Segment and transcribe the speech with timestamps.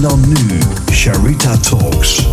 [0.00, 0.58] En dan nu,
[0.92, 2.28] Sharita Talks.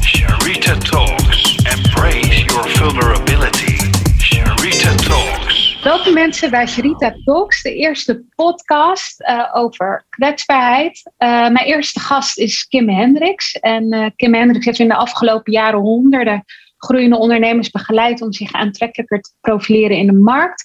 [0.00, 1.56] Sharita Talks.
[1.56, 3.76] Embrace your vulnerability.
[4.18, 5.78] Sharita Talks.
[5.82, 11.12] Welkom mensen bij Sharita Talks, de eerste podcast uh, over kwetsbaarheid.
[11.18, 13.52] Uh, mijn eerste gast is Kim Hendricks.
[13.52, 16.44] En uh, Kim Hendricks heeft in de afgelopen jaren honderden
[16.80, 20.64] groeiende ondernemers begeleid om zich aantrekkelijker te profileren in de markt.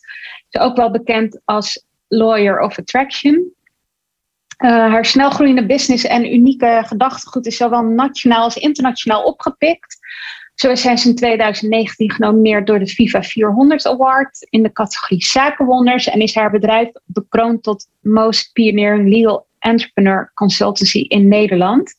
[0.55, 3.33] Is ook wel bekend als Lawyer of Attraction.
[4.63, 9.97] Uh, haar snelgroeiende business en unieke gedachtegoed is zowel nationaal als internationaal opgepikt.
[10.53, 16.07] Zo zijn ze in 2019 genomineerd door de FIFA 400 Award in de categorie Zakenwonders
[16.07, 21.93] en is haar bedrijf bekroond tot Most Pioneering Legal Entrepreneur Consultancy in Nederland.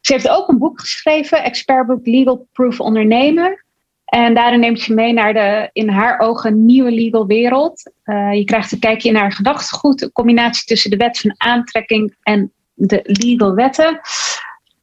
[0.00, 3.63] Ze heeft ook een boek geschreven, expertboek Legal Proof Ondernemen.
[4.04, 7.92] En daarin neemt ze mee naar de in haar ogen nieuwe legal wereld.
[8.04, 12.16] Uh, je krijgt een kijkje in haar gedachtegoed, een combinatie tussen de wet van aantrekking
[12.22, 14.00] en de legal wetten.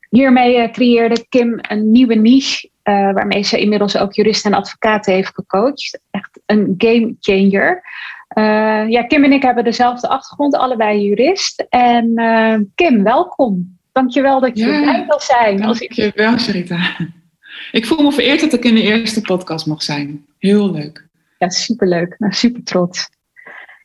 [0.09, 5.13] Hiermee uh, creëerde Kim een nieuwe niche, uh, waarmee ze inmiddels ook juristen en advocaten
[5.13, 5.99] heeft gecoacht.
[6.11, 7.83] Echt een game changer.
[8.89, 11.65] ja, Kim en ik hebben dezelfde achtergrond, allebei jurist.
[11.69, 12.13] En
[12.75, 13.79] Kim, welkom.
[13.91, 15.57] Dankjewel dat je ja, erbij wil zijn.
[15.57, 16.77] Dankjewel, Sharita.
[17.71, 20.25] Ik voel me vereerd dat ik in de eerste podcast mag zijn.
[20.37, 21.07] Heel leuk.
[21.37, 22.15] Ja, superleuk.
[22.17, 23.09] Nou, super trots.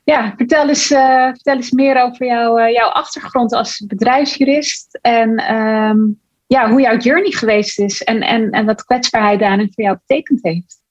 [0.04, 4.98] Ja, vertel eens, uh, vertel eens meer over jou, uh, jouw achtergrond als bedrijfsjurist.
[5.02, 8.02] En um, ja, hoe jouw journey geweest is.
[8.02, 10.84] En, en, en wat kwetsbaarheid daarin voor jou betekend heeft.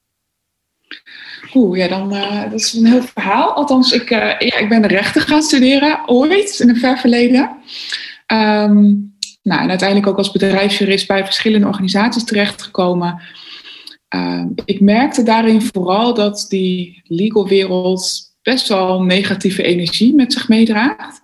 [1.53, 3.53] Oeh, ja, dan, uh, dat is een heel verhaal.
[3.53, 7.57] Althans, ik, ja, ik ben de rechten gaan studeren, ooit, in een ver verleden.
[8.33, 9.14] Um,
[9.45, 13.21] nou, en uiteindelijk ook als bedrijfsjurist bij verschillende organisaties terechtgekomen.
[14.15, 20.47] Uh, ik merkte daarin vooral dat die legal wereld best wel negatieve energie met zich
[20.47, 21.21] meedraagt.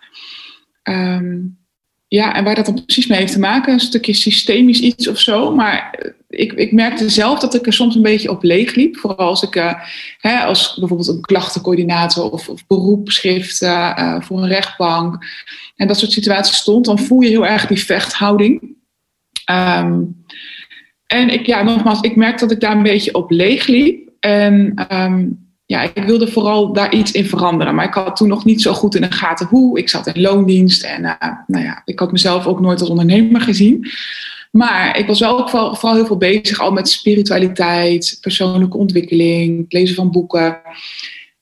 [0.84, 1.60] Um,
[2.08, 5.20] ja, en waar dat dan precies mee heeft te maken, een stukje systemisch iets of
[5.20, 5.56] zo.
[5.56, 8.98] Maar ik, ik merkte zelf dat ik er soms een beetje op leeg liep.
[8.98, 9.74] Vooral als ik uh,
[10.18, 15.26] hè, als bijvoorbeeld een klachtencoördinator of, of beroepschrift uh, voor een rechtbank
[15.76, 18.62] en dat soort situaties stond, dan voel je heel erg die vechthouding.
[19.52, 20.24] Um,
[21.08, 24.10] en ik, ja, nogmaals, ik merkte dat ik daar een beetje op leeg liep.
[24.20, 27.76] En um, ja, ik wilde vooral daar iets in veranderen.
[27.76, 29.78] Maar ik had toen nog niet zo goed in de gaten hoe.
[29.78, 31.14] Ik zat in loondienst en uh,
[31.48, 33.92] nou ja, ik had mezelf ook nooit als ondernemer gezien.
[34.52, 39.96] Maar ik was wel vooral, heel veel bezig al met spiritualiteit, persoonlijke ontwikkeling, het lezen
[39.96, 40.62] van boeken.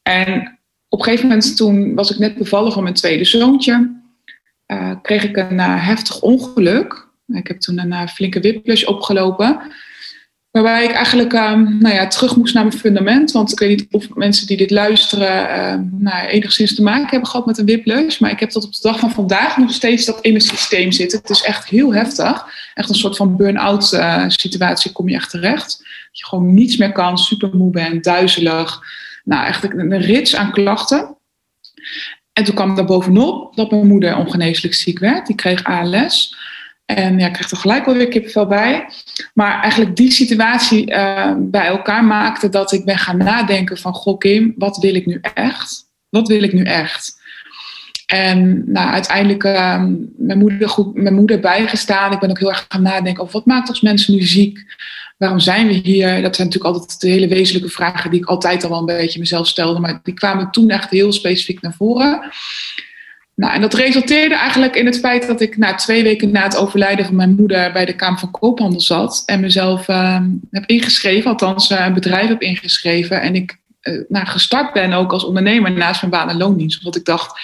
[0.01, 3.97] En op een gegeven moment toen was ik net bevallen van mijn tweede zoontje.
[4.67, 7.07] Uh, kreeg ik een uh, heftig ongeluk.
[7.27, 9.61] Ik heb toen een uh, flinke whiplash opgelopen.
[10.51, 13.31] Waarbij ik eigenlijk um, nou ja, terug moest naar mijn fundament.
[13.31, 17.29] Want ik weet niet of mensen die dit luisteren uh, nou, enigszins te maken hebben
[17.29, 18.19] gehad met een whiplash.
[18.19, 20.91] Maar ik heb tot op de dag van vandaag nog steeds dat in mijn systeem
[20.91, 21.19] zitten.
[21.19, 22.45] Het is echt heel heftig.
[22.73, 25.77] Echt een soort van burn-out uh, situatie kom je echt terecht.
[25.77, 28.79] Dat je gewoon niets meer kan, super moe bent, duizelig.
[29.23, 31.17] Nou, echt een rits aan klachten.
[32.33, 35.27] En toen kwam er bovenop dat mijn moeder ongeneeslijk ziek werd.
[35.27, 36.35] Die kreeg ALS.
[36.95, 38.85] En ja, ik kreeg er gelijk alweer kippenvel bij.
[39.33, 43.93] Maar eigenlijk die situatie uh, bij elkaar maakte dat ik ben gaan nadenken van...
[43.93, 45.89] Goh Kim, wat wil ik nu echt?
[46.09, 47.17] Wat wil ik nu echt?
[48.05, 49.83] En nou, uiteindelijk uh,
[50.17, 52.11] mijn, moeder goed, mijn moeder bijgestaan.
[52.11, 54.77] Ik ben ook heel erg gaan nadenken over wat maakt ons mensen nu ziek?
[55.17, 56.21] Waarom zijn we hier?
[56.21, 59.19] Dat zijn natuurlijk altijd de hele wezenlijke vragen die ik altijd al wel een beetje
[59.19, 59.79] mezelf stelde.
[59.79, 62.31] Maar die kwamen toen echt heel specifiek naar voren.
[63.39, 66.57] Nou, en dat resulteerde eigenlijk in het feit dat ik na twee weken na het
[66.57, 71.29] overlijden van mijn moeder bij de Kamer van Koophandel zat en mezelf uh, heb ingeschreven,
[71.29, 73.21] althans uh, een bedrijf heb ingeschreven.
[73.21, 76.77] En ik uh, nou, gestart ben ook als ondernemer naast mijn baan en loondienst.
[76.77, 77.39] Omdat ik dacht,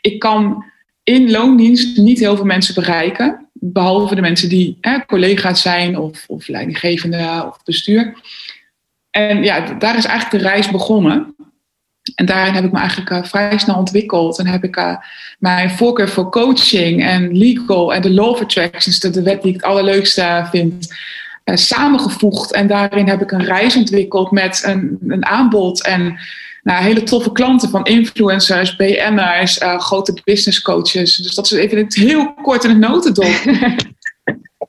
[0.00, 0.64] ik kan
[1.02, 3.48] in loondienst niet heel veel mensen bereiken.
[3.52, 8.14] Behalve de mensen die collega's zijn of, of leidinggevende of bestuur.
[9.10, 11.34] En ja, daar is eigenlijk de reis begonnen.
[12.14, 14.38] En daarin heb ik me eigenlijk uh, vrij snel ontwikkeld.
[14.38, 14.96] En heb ik uh,
[15.38, 19.54] mijn voorkeur voor coaching en legal en de law of attractions, de, de wet die
[19.54, 20.96] ik het allerleukste vind,
[21.44, 22.52] uh, samengevoegd.
[22.52, 26.18] En daarin heb ik een reis ontwikkeld met een, een aanbod en
[26.62, 31.16] nou, hele toffe klanten van influencers, BN'ers, grote business coaches.
[31.16, 33.34] Dus dat is even het heel kort in het notendop.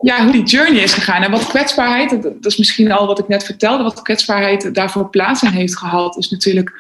[0.02, 1.24] ja, hoe die journey is gegaan.
[1.24, 5.10] En wat kwetsbaarheid, dat, dat is misschien al wat ik net vertelde, wat kwetsbaarheid daarvoor
[5.10, 6.72] plaats in heeft gehad, is natuurlijk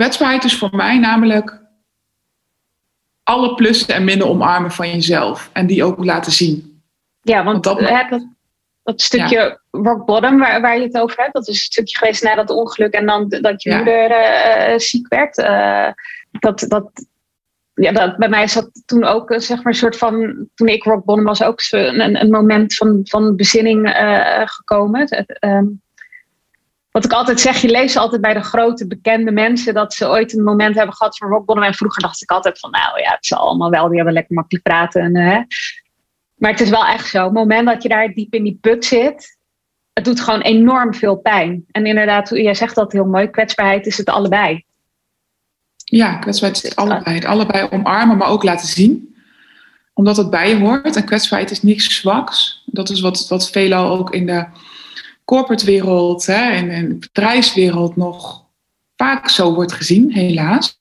[0.00, 1.60] Kwetsbaarheid is voor mij namelijk
[3.22, 5.50] alle plussen en minnen omarmen van jezelf.
[5.52, 6.82] En die ook laten zien.
[7.22, 8.26] Ja, want, dat, dat,
[8.82, 12.22] dat stukje rock bottom waar, waar je het over hebt, dat is een stukje geweest
[12.22, 13.76] na dat ongeluk en dan dat je Ja.
[13.76, 15.38] moeder eh, ziek werd.
[15.38, 15.88] Eh,
[16.30, 16.90] dat, dat,
[17.74, 20.68] ja, dat, bij mij is dat toen ook eh, zeg maar een soort van, toen
[20.68, 25.00] ik rock bottom was, ook een, een, moment van, van bezinning eh, gekomen.
[25.00, 25.66] Het, ehm,
[26.90, 30.32] wat ik altijd zeg, je leest altijd bij de grote bekende mensen dat ze ooit
[30.32, 31.64] een moment hebben gehad van rock bottom.
[31.64, 34.34] En vroeger dacht ik altijd van, nou ja, het zal allemaal wel, die hebben lekker
[34.34, 35.02] makkelijk praten.
[35.02, 35.40] En, eh,
[36.34, 37.24] maar het is wel echt zo.
[37.24, 39.38] Het moment dat je daar diep in die put zit,
[39.92, 41.64] het doet gewoon enorm veel pijn.
[41.70, 44.64] En inderdaad, jij zegt dat heel mooi, kwetsbaarheid is het allebei.
[45.76, 47.14] Ja, kwetsbaarheid is allebei.
[47.14, 49.16] Het allebei omarmen, maar ook laten zien.
[49.94, 50.96] Omdat het bij je hoort.
[50.96, 52.62] En kwetsbaarheid is niks zwaks.
[52.66, 54.46] Dat is wat, wat veelal ook in de
[55.30, 58.44] corporate wereld hè, en de bedrijfswereld nog
[58.96, 60.80] vaak zo wordt gezien, helaas.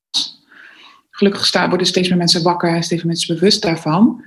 [1.09, 4.23] Gelukkig staan, worden steeds meer mensen wakker en steeds meer mensen bewust daarvan.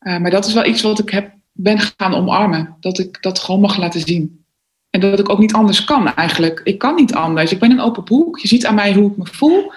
[0.00, 2.76] Uh, maar dat is wel iets wat ik heb, ben gaan omarmen.
[2.80, 4.44] Dat ik dat gewoon mag laten zien.
[4.90, 6.60] En dat ik ook niet anders kan eigenlijk.
[6.64, 7.52] Ik kan niet anders.
[7.52, 8.38] Ik ben een open boek.
[8.38, 9.72] Je ziet aan mij hoe ik me voel.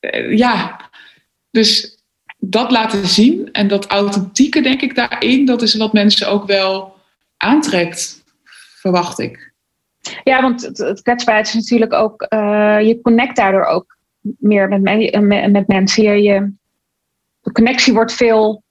[0.00, 0.80] Uh, ja,
[1.50, 1.98] dus
[2.38, 6.96] dat laten zien en dat authentieke, denk ik, daarin, dat is wat mensen ook wel
[7.36, 8.15] aantrekt,
[8.86, 9.52] verwacht ik.
[10.24, 14.80] Ja, want het, het kwetsbaarheid is natuurlijk ook, uh, je connect daardoor ook meer met,
[14.80, 16.02] me, met, met mensen.
[16.02, 16.52] Je, je,
[17.40, 18.62] de connectie wordt veel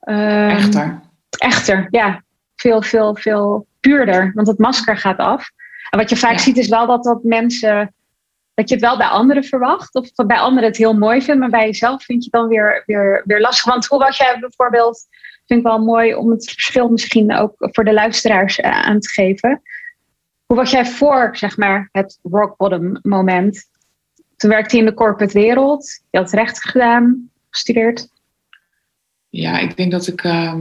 [0.00, 1.00] uh, echter.
[1.30, 2.22] Echter, ja.
[2.56, 5.50] Veel, veel, veel puurder, want het masker gaat af.
[5.90, 6.38] En wat je vaak ja.
[6.38, 7.94] ziet is wel dat, dat mensen
[8.54, 9.94] dat je het wel bij anderen verwacht.
[9.94, 11.40] Of bij anderen het heel mooi vindt.
[11.40, 13.64] Maar bij jezelf vind je het dan weer, weer, weer lastig.
[13.64, 15.06] Want hoe was jij bijvoorbeeld...
[15.48, 19.62] vind ik wel mooi om het verschil misschien ook voor de luisteraars aan te geven.
[20.46, 23.64] Hoe was jij voor, zeg maar, het rock bottom moment?
[24.36, 26.02] Toen werkte je in de corporate wereld.
[26.10, 28.08] Je had recht gedaan, gestudeerd.
[29.28, 30.54] Ja, ik denk dat ik uh,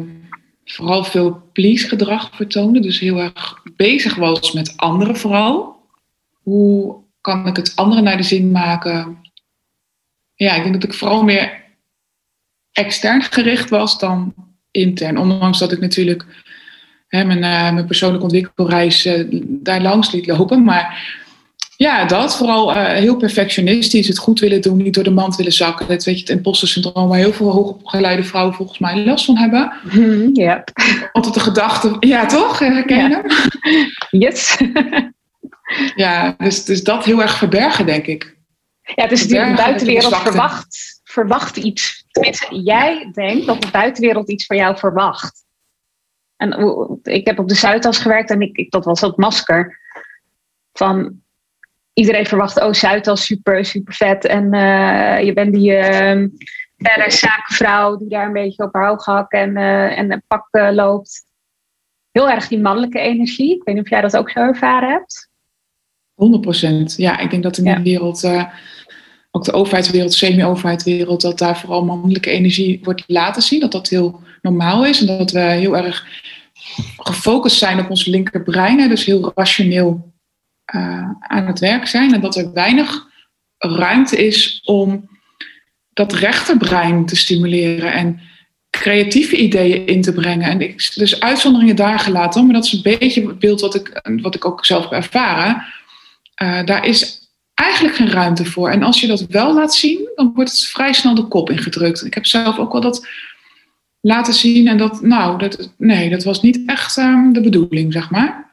[0.66, 2.80] vooral veel please gedrag vertoonde.
[2.80, 5.81] Dus heel erg bezig was met anderen vooral.
[6.42, 9.22] Hoe kan ik het anderen naar de zin maken?
[10.36, 11.63] Ja, ik denk dat ik vooral meer
[12.72, 14.46] extern gericht was dan
[14.77, 15.18] intern.
[15.18, 16.25] Ondanks dat ik natuurlijk
[17.07, 20.63] hè, mijn, uh, mijn persoonlijke ontwikkelreis uh, daar langs liet lopen.
[20.63, 21.15] Maar
[21.77, 24.07] ja, dat vooral uh, heel perfectionistisch.
[24.07, 25.88] Het goed willen doen, niet door de mand willen zakken.
[25.88, 29.38] Dat weet je, het imposter syndroom waar heel veel hoogopgeleide vrouwen volgens mij last van
[29.38, 29.74] hebben.
[29.91, 30.63] Mm, ja.
[31.12, 32.59] Altijd de gedachte, ja toch?
[32.59, 33.21] Herken je ja.
[33.21, 33.25] hem?
[34.09, 34.57] Yes.
[35.95, 38.35] ja, dus, dus dat heel erg verbergen, denk ik.
[38.95, 42.06] Ja, het is natuurlijk de buitenwereld verwacht, verwacht iets.
[42.17, 45.45] Tenminste, jij denkt dat de buitenwereld iets van jou verwacht.
[46.35, 46.51] En
[47.03, 49.79] ik heb op de Zuidas gewerkt en ik, ik, dat was dat masker.
[50.73, 51.21] Van
[51.93, 54.25] iedereen verwacht, oh Zuidas, super, super vet.
[54.25, 56.27] En uh, je bent die uh,
[56.77, 61.25] verre zakenvrouw die daar een beetje op haar hooghak en, uh, en een pak loopt.
[62.11, 63.55] Heel erg die mannelijke energie.
[63.55, 65.29] Ik weet niet of jij dat ook zo ervaren hebt.
[66.13, 66.95] 100 procent.
[66.95, 67.75] Ja, ik denk dat in ja.
[67.75, 68.21] die wereld,
[69.38, 73.60] ook de overheidswereld, semi-overheidswereld, dat daar vooral mannelijke energie wordt laten zien.
[73.60, 76.06] Dat dat heel normaal is en dat we heel erg
[76.98, 78.89] gefocust zijn op ons linkerbrein.
[78.89, 80.13] Dus heel rationeel
[80.75, 82.13] uh, aan het werk zijn.
[82.13, 83.06] En dat er weinig
[83.57, 85.10] ruimte is om
[85.94, 88.19] dat rechterbrein te stimuleren en
[88.69, 90.50] creatieve ideeën in te brengen.
[90.50, 94.36] En dus uitzonderingen daar gelaten, maar dat is een beetje het beeld wat ik, wat
[94.36, 95.63] ik ook zelf heb ervaren.
[96.44, 97.26] Uh, daar is
[97.57, 98.69] eigenlijk geen ruimte voor.
[98.69, 102.05] En als je dat wel laat zien, dan wordt het vrij snel de kop ingedrukt.
[102.05, 103.07] Ik heb zelf ook wel dat
[104.01, 108.09] laten zien en dat, nou, dat, nee, dat was niet echt um, de bedoeling, zeg
[108.09, 108.45] maar.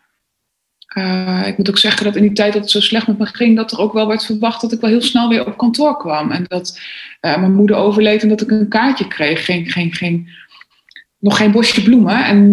[0.96, 3.26] Uh, ik moet ook zeggen dat in die tijd dat het zo slecht met me
[3.26, 5.96] ging, dat er ook wel werd verwacht dat ik wel heel snel weer op kantoor
[5.96, 6.30] kwam.
[6.30, 6.80] En dat
[7.20, 9.44] uh, mijn moeder overleed en dat ik een kaartje kreeg.
[9.44, 10.28] Geen, geen, geen,
[11.18, 12.24] nog geen bosje bloemen.
[12.24, 12.50] En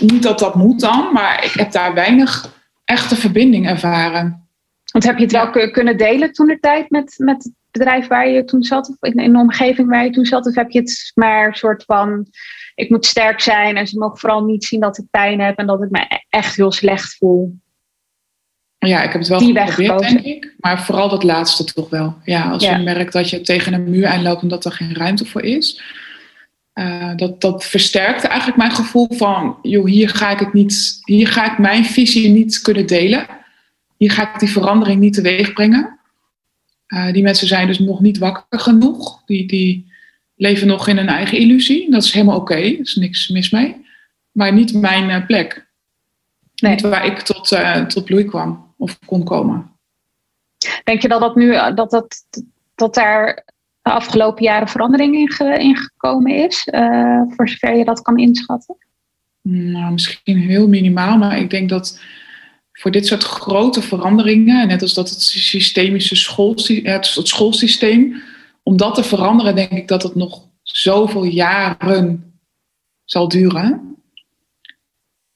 [0.00, 4.47] niet dat dat moet dan, maar ik heb daar weinig echte verbinding ervaren.
[4.92, 8.28] Want heb je het wel kunnen delen toen de tijd met, met het bedrijf waar
[8.28, 8.88] je toen zat?
[8.88, 10.46] Of in, in de omgeving waar je toen zat?
[10.46, 12.26] Of heb je het maar een soort van,
[12.74, 15.66] ik moet sterk zijn en ze mogen vooral niet zien dat ik pijn heb en
[15.66, 17.58] dat ik me echt heel slecht voel?
[18.78, 20.54] Ja, ik heb het wel Die geprobeerd, denk ik.
[20.58, 22.16] Maar vooral dat laatste toch wel.
[22.24, 22.76] Ja, als ja.
[22.76, 25.82] je merkt dat je tegen een muur aanloopt en dat er geen ruimte voor is.
[26.74, 31.28] Uh, dat, dat versterkte eigenlijk mijn gevoel van, joh, hier ga ik het niet, hier
[31.28, 33.26] ga ik mijn visie niet kunnen delen.
[33.98, 35.98] Hier ga ik die verandering niet teweeg brengen.
[36.88, 39.24] Uh, die mensen zijn dus nog niet wakker genoeg.
[39.24, 39.92] Die, die
[40.34, 41.90] leven nog in een eigen illusie.
[41.90, 42.72] Dat is helemaal oké, okay.
[42.72, 43.86] er is niks mis mee.
[44.32, 45.66] Maar niet mijn uh, plek.
[46.54, 46.72] Nee.
[46.72, 49.70] Niet waar ik tot, tot bloei kwam of kon komen.
[50.84, 52.24] Denk je dat dat nu dat, dat,
[52.74, 53.44] dat daar
[53.82, 56.68] de afgelopen jaren verandering in, ge, in gekomen is?
[57.28, 58.76] Voor zover je dat kan inschatten?
[59.42, 62.00] Nou, misschien heel minimaal, maar ik denk dat
[62.78, 68.22] voor dit soort grote veranderingen, net als dat het systemische schoolsysteem, het schoolsysteem,
[68.62, 72.40] om dat te veranderen, denk ik dat het nog zoveel jaren
[73.04, 73.96] zal duren.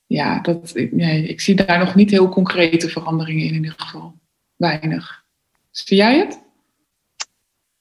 [0.07, 4.15] Ja, dat, nee, ik zie daar nog niet heel concrete veranderingen in, in ieder geval.
[4.57, 5.25] Weinig.
[5.71, 6.43] Zie jij het?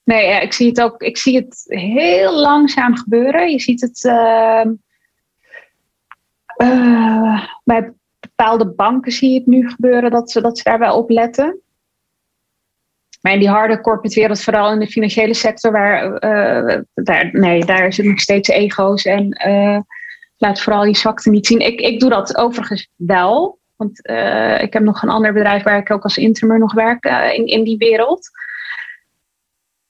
[0.04, 1.02] Nee, ja, ik zie het ook.
[1.02, 3.50] Ik zie het heel langzaam gebeuren.
[3.50, 4.64] Je ziet het uh,
[6.56, 7.92] uh, bij
[8.42, 11.60] bepaalde banken zie je het nu gebeuren dat ze, dat ze daar wel op letten.
[13.20, 17.64] Maar in die harde corporate wereld, vooral in de financiële sector, waar, uh, daar, nee,
[17.64, 19.36] daar zitten nog steeds ego's en
[20.36, 21.60] laat vooral je zwakte niet zien.
[21.60, 23.58] Ik, ik doe dat overigens wel.
[23.76, 23.98] Want
[24.62, 27.64] ik heb nog een ander bedrijf waar ik ook als interim nog werk in, in
[27.64, 28.30] die wereld.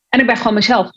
[0.09, 0.91] En ik ben gewoon mezelf, 100%.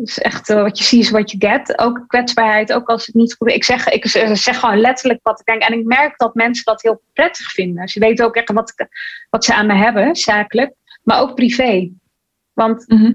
[0.00, 1.78] Dus echt uh, wat je ziet is wat je get.
[1.78, 5.46] Ook kwetsbaarheid, ook als het niet goed Ik zeg, ik zeg gewoon letterlijk wat ik
[5.46, 5.62] denk.
[5.62, 7.88] En ik merk dat mensen dat heel prettig vinden.
[7.88, 8.74] Ze weten ook echt wat,
[9.30, 10.72] wat ze aan me hebben, zakelijk.
[11.02, 11.90] Maar ook privé.
[12.52, 13.12] Want mhm.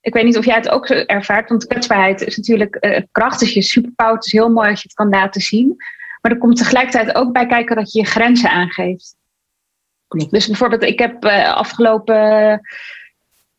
[0.00, 1.48] ik weet niet of jij het ook ervaart.
[1.48, 3.54] Want kwetsbaarheid is natuurlijk uh, krachtig.
[3.54, 4.14] Je superpower.
[4.14, 5.74] Het is heel mooi als je het kan laten zien.
[6.20, 9.16] Maar er komt tegelijkertijd ook bij kijken dat je je grenzen aangeeft.
[10.08, 10.30] Klopt.
[10.30, 12.60] Dus bijvoorbeeld, ik heb uh, afgelopen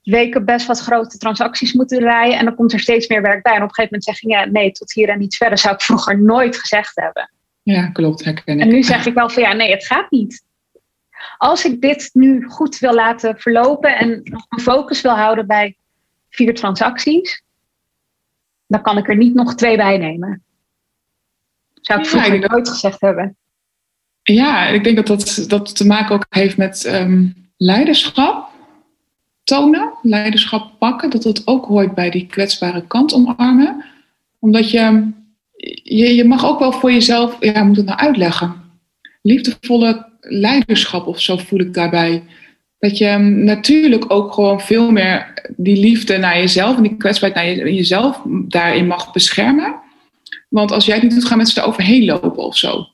[0.09, 2.37] weken best wat grote transacties moeten draaien.
[2.37, 3.55] En dan komt er steeds meer werk bij.
[3.55, 5.57] En op een gegeven moment zeg je, ja, nee, tot hier en niet verder.
[5.57, 7.31] Zou ik vroeger nooit gezegd hebben.
[7.63, 8.23] Ja, klopt.
[8.23, 8.61] Herken ik.
[8.61, 10.45] En nu zeg ik wel van, ja, nee, het gaat niet.
[11.37, 15.77] Als ik dit nu goed wil laten verlopen en nog mijn focus wil houden bij
[16.29, 17.43] vier transacties,
[18.67, 20.43] dan kan ik er niet nog twee bij nemen.
[21.73, 23.35] Zou ik vroeger nooit gezegd hebben.
[24.23, 28.55] Ja, ik denk dat dat, dat te maken ook heeft met ehm, leiderschap
[29.47, 33.85] tonen, leiderschap pakken, dat dat ook hoort bij die kwetsbare kant omarmen.
[34.39, 35.11] Omdat je,
[35.83, 38.55] je, je mag ook wel voor jezelf, ja, moet het nou uitleggen?
[39.21, 42.23] Liefdevolle leiderschap of zo voel ik daarbij.
[42.79, 47.69] Dat je natuurlijk ook gewoon veel meer die liefde naar jezelf en die kwetsbaarheid naar
[47.69, 49.75] jezelf daarin mag beschermen.
[50.49, 52.87] Want als jij het niet doet, gaan mensen er overheen lopen of zo.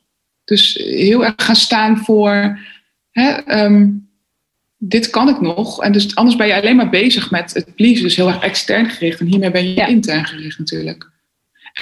[0.45, 2.59] Dus heel erg gaan staan voor
[3.11, 3.89] hè, ehm,
[4.87, 5.81] dit kan ik nog.
[5.81, 8.89] En dus anders ben je alleen maar bezig met het pleasen, dus heel erg extern
[8.89, 9.19] gericht.
[9.19, 11.09] En hiermee ben je intern gericht natuurlijk.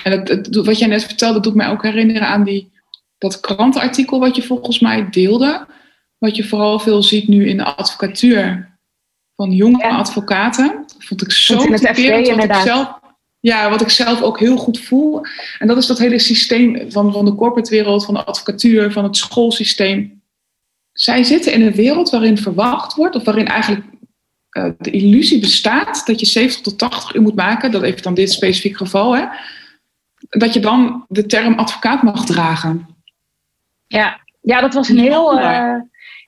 [0.03, 2.71] En het, het, wat jij net vertelde, doet mij ook herinneren aan die,
[3.17, 5.65] dat krantenartikel wat je volgens mij deelde.
[6.17, 8.69] Wat je vooral veel ziet nu in de advocatuur
[9.35, 10.67] van jonge advocaten.
[10.67, 12.99] Dat vond ik zo typerend wat ik zelf,
[13.39, 15.21] ja, wat ik zelf ook heel goed voel.
[15.59, 19.03] En dat is dat hele systeem van, van de corporate wereld, van de advocatuur, van
[19.03, 20.20] het schoolsysteem
[21.01, 23.85] zij zitten in een wereld waarin verwacht wordt, of waarin eigenlijk
[24.51, 28.13] uh, de illusie bestaat dat je 70 tot 80 uur moet maken, dat even dan
[28.13, 29.25] dit specifiek geval, hè,
[30.29, 32.87] dat je dan de term advocaat mag dragen.
[33.87, 35.75] Ja, ja dat was een heel, uh,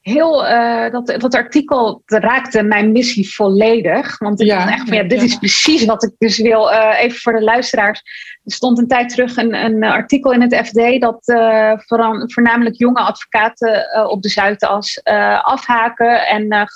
[0.03, 4.17] heel uh, dat, dat artikel raakte mijn missie volledig.
[4.17, 6.69] Want ik ja, dacht echt van ja, dit is precies wat ik dus wil.
[6.71, 8.01] even voor de luisteraars.
[8.43, 11.73] Er stond een tijd terug een, een artikel in het FD dat uh,
[12.25, 15.03] voornamelijk jonge advocaten op de Zuidas
[15.43, 16.69] afhaken en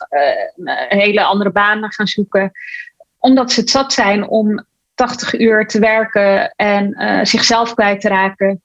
[0.90, 2.52] een hele andere banen gaan zoeken.
[3.18, 6.96] Omdat ze het zat zijn om 80 uur te werken en
[7.28, 8.62] zichzelf kwijt te raken.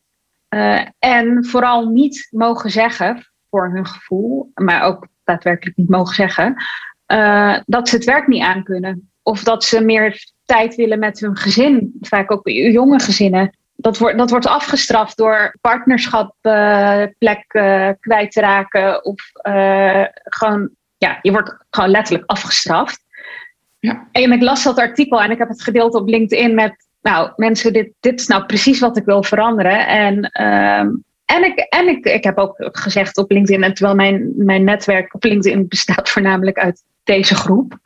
[0.98, 6.54] en vooral niet mogen zeggen, voor hun gevoel, maar ook daadwerkelijk niet mogen zeggen,
[7.66, 9.10] dat ze het werk niet aankunnen.
[9.22, 11.92] Of dat ze meer tijd willen met hun gezin.
[12.00, 13.56] Vaak ook jonge gezinnen.
[13.76, 19.04] Dat wordt, dat wordt afgestraft door partnerschap uh, uh, kwijt te raken.
[19.04, 23.00] Of uh, gewoon, ja, je wordt gewoon letterlijk afgestraft.
[23.78, 24.08] Ja.
[24.12, 27.72] En ik las dat artikel en ik heb het gedeeld op LinkedIn met, nou mensen,
[27.72, 29.86] dit, dit is nou precies wat ik wil veranderen.
[29.86, 30.88] En, ehm,
[31.24, 35.14] en, ik, en ik, ik heb ook gezegd op LinkedIn, en terwijl mijn, mijn netwerk
[35.14, 37.80] op LinkedIn bestaat voornamelijk uit deze groep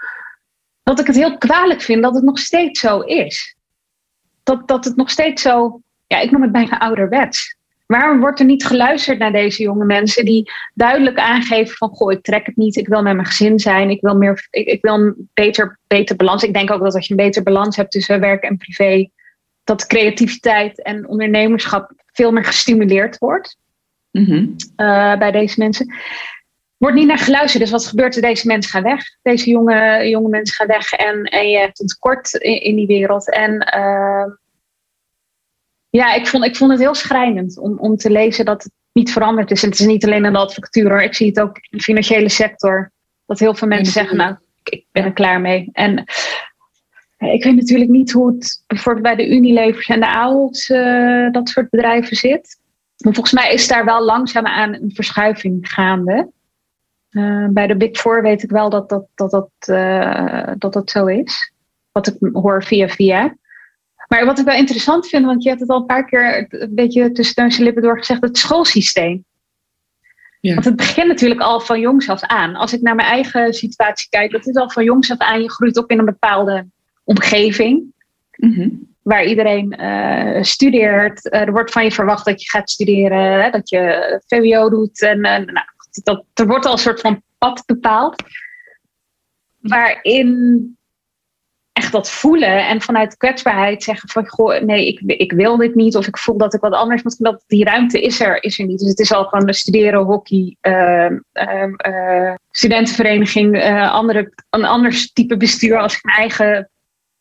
[0.87, 3.57] dat ik het heel kwalijk vind dat het nog steeds zo is.
[4.43, 7.57] Dat, dat het nog steeds zo, ja, ik noem het bijna ouderwets.
[7.87, 12.23] Waarom wordt er niet geluisterd naar deze jonge mensen die duidelijk aangeven van goh, ik
[12.23, 14.95] trek het niet, ik wil met mijn gezin zijn, ik wil, meer, ik, ik wil
[14.95, 16.43] een beter, beter balans.
[16.43, 19.09] Ik denk ook dat als je een beter balans hebt tussen werk en privé,
[19.65, 23.57] dat creativiteit en ondernemerschap veel meer gestimuleerd wordt
[24.11, 24.57] mm
[25.19, 25.95] bij deze mensen
[26.77, 27.63] wordt niet naar geluisterd.
[27.63, 28.23] Dus wat gebeurt er?
[28.23, 29.05] Deze mensen gaan weg.
[29.23, 30.93] Deze jonge, jonge mensen gaan weg.
[30.93, 33.31] En, en je hebt een tekort in, in die wereld.
[33.31, 34.35] En uh,
[35.89, 39.13] ja, ik vond, ik vond het heel schrijnend om, om te lezen dat het niet
[39.13, 39.63] veranderd is.
[39.63, 41.03] En het is niet alleen in de advocatuur hoor.
[41.03, 42.93] Ik zie het ook in de financiële sector.
[43.27, 45.69] Dat heel veel mensen zeggen, nou, ik ben er klaar mee.
[45.73, 46.05] En
[47.19, 51.49] Ik weet natuurlijk niet hoe het bijvoorbeeld bij de Unilevers en de Aals, uh, dat
[51.49, 52.59] soort bedrijven zit.
[52.97, 56.31] Maar volgens mij is daar wel langzaam aan een verschuiving gaande.
[57.11, 60.91] Uh, bij de Big Four weet ik wel dat dat, dat, dat, uh, dat, dat
[60.91, 61.53] zo is.
[61.93, 63.37] Wat ik hoor via via.
[64.09, 66.75] Maar wat ik wel interessant vind, want je hebt het al een paar keer een
[66.75, 69.25] beetje tussen de lippen door gezegd, het schoolsysteem.
[70.41, 70.53] Ja.
[70.53, 72.55] Want het begint natuurlijk al van jongs af aan.
[72.55, 75.43] Als ik naar mijn eigen situatie kijk, dat is al van jongs af aan.
[75.43, 76.67] Je groeit op in een bepaalde
[77.07, 77.95] omgeving.
[78.37, 81.25] Mm Waar iedereen uh, studeert.
[81.25, 83.43] Uh, er wordt van je verwacht dat je gaat studeren.
[83.43, 85.03] Hè, dat je VWO doet.
[85.03, 85.67] En uh, nou,
[86.03, 88.23] dat, er wordt al een soort van pad bepaald.
[89.61, 90.77] Waarin
[91.73, 95.97] echt dat voelen en vanuit kwetsbaarheid zeggen van goh, nee, ik, ik wil dit niet
[95.97, 97.17] of ik voel dat ik wat anders moet.
[97.19, 98.79] Dat die ruimte is er, is er niet.
[98.79, 105.79] Dus het is al gewoon studeren, hockey, uh, uh, studentenvereniging, andere, een ander type bestuur
[105.79, 106.71] als mijn eigen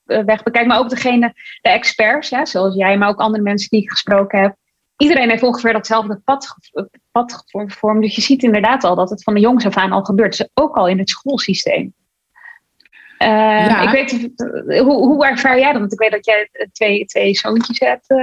[0.06, 0.68] weg bekijk.
[0.68, 4.42] Maar ook degene, de experts, ja, zoals jij, maar ook andere mensen die ik gesproken
[4.42, 4.56] heb.
[4.98, 6.56] Iedereen heeft ongeveer datzelfde pad,
[7.12, 8.02] pad gevormd.
[8.02, 10.38] Dus je ziet inderdaad al dat het van de jongs af aan al gebeurt.
[10.38, 11.94] Dus ook al in het schoolsysteem.
[13.20, 13.82] Uh, ja.
[13.82, 14.30] Ik weet,
[14.80, 15.80] hoe, hoe ervaar jij dat?
[15.80, 18.12] Want ik weet dat jij twee, twee zoontjes hebt.
[18.12, 18.18] Uh,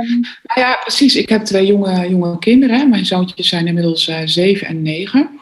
[0.00, 0.20] um.
[0.54, 1.16] Ja, precies.
[1.16, 2.88] Ik heb twee jonge, jonge kinderen.
[2.88, 5.40] Mijn zoontjes zijn inmiddels uh, zeven en negen.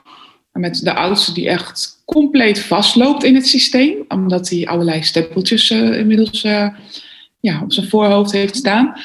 [0.53, 4.05] Met de oudste die echt compleet vastloopt in het systeem.
[4.09, 6.43] Omdat hij allerlei stempeltjes inmiddels
[7.41, 9.01] ja, op zijn voorhoofd heeft staan.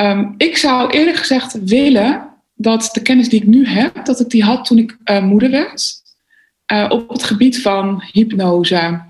[0.00, 4.28] Um, ik zou eerlijk gezegd willen dat de kennis die ik nu heb, dat ik
[4.28, 6.02] die had toen ik moeder werd.
[6.88, 9.00] Op het gebied van hypnose,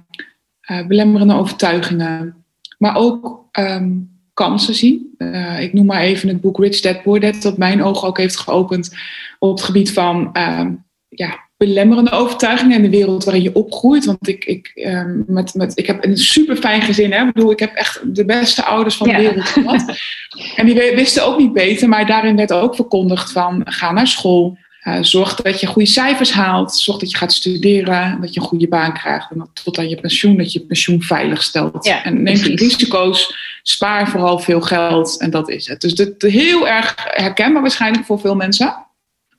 [0.86, 2.44] belemmerende overtuigingen,
[2.78, 5.14] maar ook um, kansen zien.
[5.58, 8.36] Ik noem maar even het boek Rich Dad Poor Dad, dat mijn ogen ook heeft
[8.36, 8.96] geopend
[9.38, 14.05] op het gebied van um, ja, belemmerende overtuigingen in de wereld waarin je opgroeit.
[14.05, 17.12] Want ik, ik, um, met, met, ik heb een super fijn gezin.
[17.12, 17.26] Hè?
[17.26, 19.85] Ik bedoel, ik heb echt de beste ouders van de wereld gehad.
[20.57, 24.59] en die wisten ook niet beter, maar daarin werd ook verkondigd van ga naar school.
[24.85, 26.75] Uh, zorg dat je goede cijfers haalt.
[26.75, 28.21] Zorg dat je gaat studeren.
[28.21, 29.31] Dat je een goede baan krijgt.
[29.31, 31.87] En tot aan je pensioen, dat je je pensioen veilig stelt.
[31.87, 33.35] en neem risico's.
[33.62, 35.20] Spaar vooral veel geld.
[35.20, 35.81] En dat is het.
[35.81, 38.88] Dus dat is heel erg herkenbaar waarschijnlijk voor veel mensen.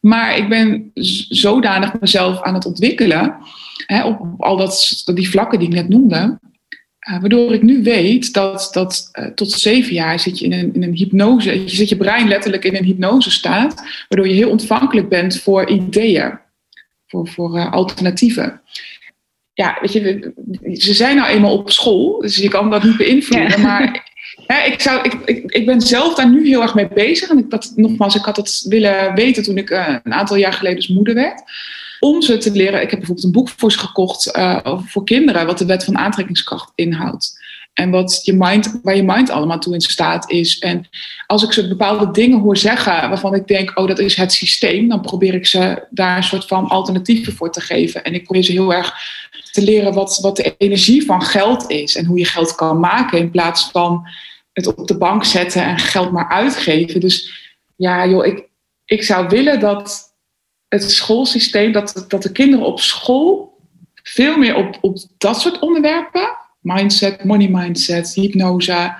[0.02, 0.92] Maar ik ben
[1.30, 3.36] zodanig mezelf aan het ontwikkelen.
[3.86, 6.40] Hè, op, al dat, die vlakken die ik net noemde.
[7.10, 10.74] Uh, waardoor ik nu weet dat, dat uh, tot zeven jaar zit je in een,
[10.74, 14.50] in een hypnose, je zit je brein letterlijk in een hypnose staat, waardoor je heel
[14.50, 16.40] ontvankelijk bent voor ideeën,
[17.08, 18.62] voor, voor uh, alternatieven.
[19.54, 20.34] Ja, weet je,
[20.74, 23.58] ze zijn nou eenmaal op school, dus je kan dat niet beïnvloeden, ja.
[23.58, 24.11] maar
[24.48, 27.30] ik, zou, ik, ik, ik ben zelf daar nu heel erg mee bezig.
[27.30, 30.78] En ik, dat, nogmaals, ik had dat willen weten toen ik een aantal jaar geleden
[30.78, 31.44] dus moeder werd
[32.02, 32.82] om ze te leren.
[32.82, 35.98] Ik heb bijvoorbeeld een boek voor ze gekocht uh, voor kinderen, wat de wet van
[35.98, 37.40] aantrekkingskracht inhoudt.
[37.74, 40.60] En wat je mind, waar je mind allemaal toe in staat is.
[40.60, 40.88] En
[41.28, 44.90] als ik ze bepaalde dingen hoor zeggen waarvan ik denk, oh, dat is het systeem,
[44.90, 48.04] dan probeer ik ze daar een soort van alternatieven voor te geven.
[48.04, 48.94] En ik probeer ze heel erg
[49.52, 53.18] te leren wat, wat de energie van geld is en hoe je geld kan maken
[53.18, 54.08] in plaats van
[54.54, 57.00] het op de bank zetten en geld maar uitgeven.
[57.00, 57.32] Dus
[57.76, 58.50] ja, joh, ik,
[58.86, 60.16] ik zou willen dat
[60.68, 63.60] het schoolsysteem, dat, dat de kinderen op school
[64.04, 68.96] veel meer op, op dat soort onderwerpen, mindset, money mindset, hypnose,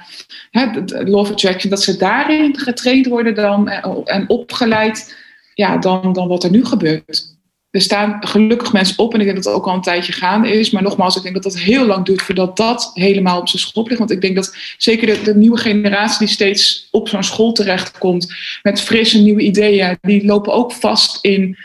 [0.52, 5.18] hè, law attraction, dat ze daarin getraind worden dan, eh, en opgeleid
[5.54, 7.40] ja, dan, dan wat er nu gebeurt.
[7.72, 10.52] Er staan gelukkig mensen op en ik denk dat het ook al een tijdje gaande
[10.52, 10.70] is.
[10.70, 13.88] Maar nogmaals, ik denk dat dat heel lang duurt voordat dat helemaal op zijn schop
[13.88, 14.00] ligt.
[14.00, 18.82] Want ik denk dat zeker de, nieuwe generatie die steeds op zo'n school terechtkomt met
[18.82, 21.58] frisse nieuwe ideeën, die lopen ook vast in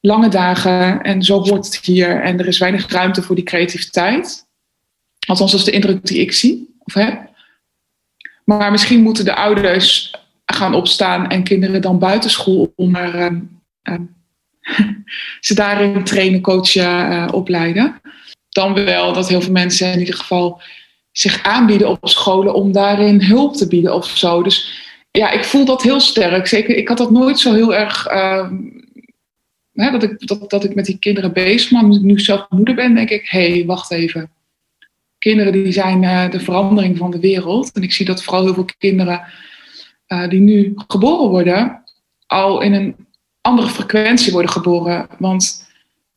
[0.00, 1.02] lange dagen.
[1.02, 2.20] En zo wordt het hier.
[2.20, 4.46] En er is weinig ruimte voor die creativiteit.
[5.26, 7.30] Althans, dat is de indruk die ik zie of heb.
[8.44, 10.14] Maar misschien moeten de ouders
[10.46, 12.72] gaan opstaan en kinderen dan buitenschool.
[12.76, 13.26] Uh,
[13.82, 13.94] uh,
[15.40, 18.00] ze daarin trainen, coachen, uh, opleiden.
[18.48, 20.62] Dan wel dat heel veel mensen in ieder geval
[21.12, 24.42] zich aanbieden op scholen om daarin hulp te bieden of zo.
[24.42, 26.46] Dus ja, ik voel dat heel sterk.
[26.46, 28.06] Zeker, ik had dat nooit zo heel erg.
[28.06, 28.54] Ehm,
[29.72, 31.88] hè, dat, ik, dat, dat ik met die kinderen bezig ben.
[31.88, 34.30] Maar ik nu zelf moeder ben, denk ik: hé, hey, wacht even.
[35.18, 37.72] Kinderen die zijn uh, de verandering van de wereld.
[37.72, 39.24] En ik zie dat vooral heel veel kinderen
[40.28, 41.84] die nu geboren worden,
[42.26, 42.96] al in een
[43.42, 45.06] andere frequentie worden geboren.
[45.18, 45.70] Want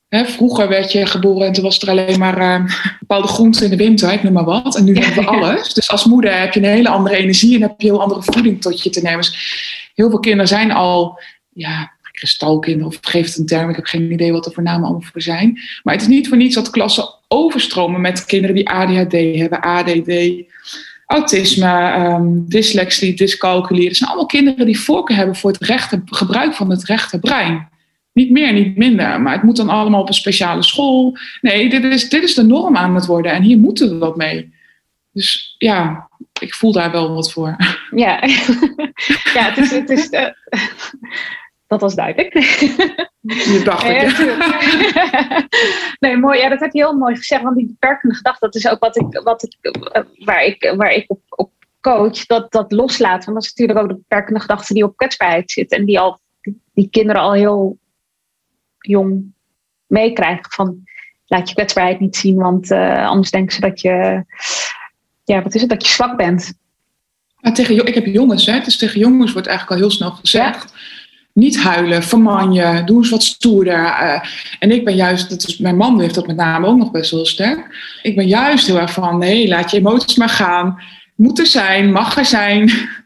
[0.07, 3.69] hè, vroeger werd je geboren en toen was er alleen maar uh, bepaalde groenten in
[3.69, 4.75] de winter, ik noem maar wat.
[4.75, 5.73] En nu hebben we alles.
[5.73, 8.23] Dus als moeder heb je een hele andere energie en heb je een heel andere
[8.23, 9.19] voeding tot je te nemen.
[9.19, 13.69] Dus heel veel kinderen zijn al, ja, kristalkinderen of geef het een term.
[13.69, 15.59] Ik heb geen idee wat er voor namen allemaal voor zijn.
[15.83, 20.11] Maar het is niet voor niets dat klassen overstromen met kinderen die ADHD hebben, ADD,
[21.05, 23.87] autisme, ehm, dyslexie, dyscalculie.
[23.87, 27.69] Het zijn allemaal kinderen die voorkeur hebben voor het rechte, gebruik van het rechterbrein.
[28.13, 29.21] Niet meer, niet minder.
[29.21, 31.17] Maar het moet dan allemaal op een speciale school.
[31.41, 33.31] Nee, dit is, dit is de norm aan het worden.
[33.31, 34.53] En hier moeten we wat mee.
[35.11, 36.09] Dus ja,
[36.41, 37.55] ik voel daar wel wat voor.
[37.95, 38.19] Ja,
[39.33, 39.71] ja het is.
[39.71, 40.27] Het is uh,
[41.67, 42.33] dat was duidelijk.
[43.25, 45.47] Je dacht het, ja.
[46.07, 46.39] Nee, mooi.
[46.39, 47.43] Ja, dat heb je heel mooi gezegd.
[47.43, 50.91] Want die beperkende gedachte, dat is ook wat ik, wat ik, eh, waar, ik, waar
[50.91, 51.51] ik op, op
[51.81, 52.25] coach.
[52.25, 53.25] Dat, dat loslaten.
[53.25, 55.71] Want dat is natuurlijk ook de beperkende gedachte die op kwetsbaarheid zit.
[55.71, 56.19] En die, al,
[56.73, 57.77] die kinderen al heel
[58.77, 59.33] jong
[59.87, 60.51] meekrijgen.
[60.51, 60.83] Van
[61.25, 64.23] laat je kwetsbaarheid niet zien, want uh, anders denken ze dat je,
[65.23, 66.53] ja, wat is het, dat je zwak bent.
[67.41, 70.73] Ja, tegen, ik heb jongens, hè, dus tegen jongens wordt eigenlijk al heel snel gezegd.
[71.35, 73.79] Niet huilen, verman je, doe eens wat stoerder.
[73.79, 74.19] Uh,
[74.59, 77.11] en ik ben juist, dat is, mijn man heeft dat met name ook nog best
[77.11, 77.75] wel sterk.
[78.01, 80.81] Ik ben juist heel erg van, nee, laat je emoties maar gaan.
[81.15, 82.71] Moet er zijn, mag er zijn.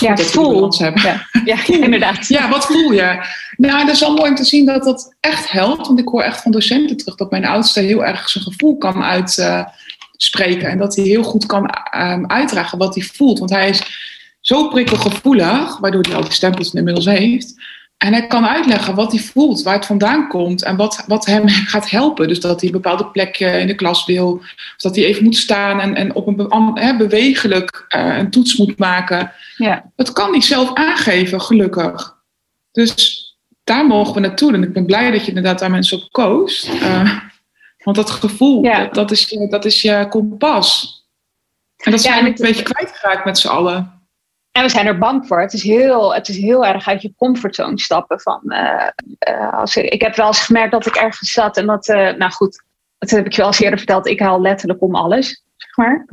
[0.00, 0.74] Ja, voel.
[0.78, 2.28] Ja, ja, inderdaad.
[2.28, 3.26] ja, wat voel je?
[3.56, 5.86] Nou, dat is wel mooi om te zien dat dat echt helpt.
[5.86, 9.02] Want ik hoor echt van docenten terug dat mijn oudste heel erg zijn gevoel kan
[9.02, 10.68] uitspreken.
[10.68, 13.38] en dat hij heel goed kan um, uitdragen wat hij voelt.
[13.38, 13.82] Want hij is
[14.44, 17.54] zo prikkelgevoelig, waardoor hij al die stempels inmiddels heeft.
[17.96, 21.48] En hij kan uitleggen wat hij voelt, waar het vandaan komt en wat, wat hem
[21.48, 22.28] gaat helpen.
[22.28, 25.36] Dus dat hij een bepaalde plek in de klas wil, of dat hij even moet
[25.36, 29.32] staan en, en op een he, bewegelijk uh, een toets moet maken.
[29.56, 29.90] Ja.
[29.96, 32.16] Dat kan hij zelf aangeven, gelukkig.
[32.72, 33.22] Dus
[33.64, 34.52] daar mogen we naartoe.
[34.52, 36.68] En ik ben blij dat je inderdaad daar mensen op koos.
[36.68, 37.18] Uh,
[37.78, 40.98] want dat gevoel, dat, dat, is, dat is je kompas.
[41.76, 43.93] En dat zijn we een beetje kwijtgeraakt met z'n allen.
[44.54, 45.40] En we zijn er bang voor.
[45.40, 48.20] Het is heel, het is heel erg uit je comfortzone stappen.
[48.20, 48.88] Van, uh,
[49.28, 52.12] uh, als ik, ik heb wel eens gemerkt dat ik ergens zat en dat, uh,
[52.12, 52.64] nou goed,
[52.98, 54.06] dat heb ik je wel eens eerder verteld.
[54.06, 55.42] Ik haal letterlijk om alles.
[55.56, 56.06] Zeg maar.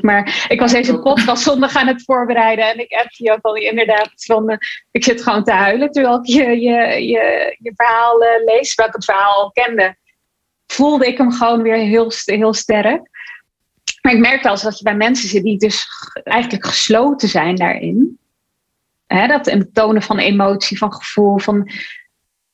[0.00, 0.46] maar.
[0.48, 4.10] Ik was deze podcast zondag aan het voorbereiden en ik heb je ook al inderdaad
[4.14, 4.58] van,
[4.90, 8.92] ik zit gewoon te huilen terwijl ik je, je, je, je verhaal lees, wat ik
[8.92, 9.96] het verhaal al kende.
[10.66, 13.08] Voelde ik hem gewoon weer heel, heel sterk.
[14.06, 15.88] Maar ik merk wel eens dat je bij mensen zit die dus
[16.22, 18.18] eigenlijk gesloten zijn daarin.
[19.06, 21.70] Hè, dat en tonen van emotie, van gevoel, van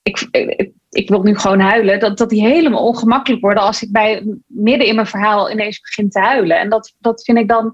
[0.02, 2.00] ik, ik, ik, wil nu gewoon huilen.
[2.00, 6.10] Dat, dat die helemaal ongemakkelijk worden als ik bij midden in mijn verhaal ineens begin
[6.10, 6.58] te huilen.
[6.58, 7.72] En dat, dat vind ik dan.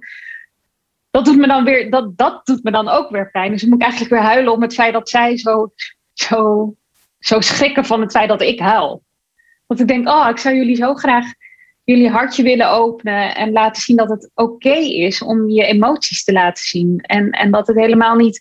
[1.11, 3.51] Dat doet me dan weer, dat, dat doet me dan ook weer pijn.
[3.51, 5.73] Dus dan moet ik eigenlijk weer huilen om het feit dat zij zo,
[6.13, 6.75] zo,
[7.19, 9.03] zo schrikken van het feit dat ik huil.
[9.67, 11.25] Want ik denk, oh, ik zou jullie zo graag
[11.89, 16.33] jullie hartje willen openen en laten zien dat het oké is om je emoties te
[16.33, 16.99] laten zien.
[17.01, 18.41] En, en dat het helemaal niet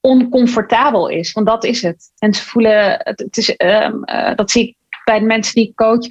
[0.00, 2.12] oncomfortabel is, want dat is het.
[2.18, 5.74] En ze voelen, het, is, um, uh, dat zie ik bij de mensen die ik
[5.74, 6.06] coach,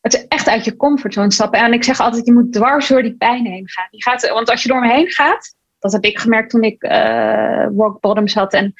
[0.00, 1.60] het is echt uit je comfortzone stappen.
[1.60, 3.88] En ik zeg altijd, je moet dwars door die pijn heen gaan.
[3.90, 6.82] Je gaat want als je door me heen gaat, dat heb ik gemerkt toen ik
[6.82, 8.52] uh, rock bottoms had.
[8.52, 8.74] En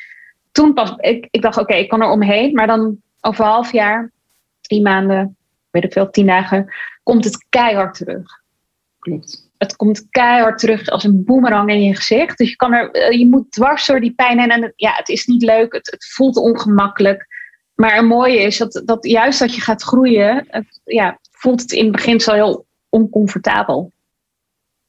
[0.53, 3.73] toen pas, ik, ik dacht, oké, ik kan er omheen, maar dan over een half
[3.73, 4.11] jaar,
[4.61, 5.37] drie maanden,
[5.75, 8.43] weet ik veel, tien dagen, komt het keihard terug.
[8.99, 9.51] Klopt.
[9.59, 12.39] Het komt keihard terug als een boemerang in je gezicht.
[12.39, 14.51] Dus je, kan er, eh, je moet dwars door die pijn heen.
[14.51, 17.27] En het, ja, het is niet leuk, het, het voelt ongemakkelijk.
[17.75, 21.73] Maar het mooie is dat, dat juist dat je gaat groeien, het, ja, voelt het
[21.73, 23.93] in het begin zo heel oncomfortabel.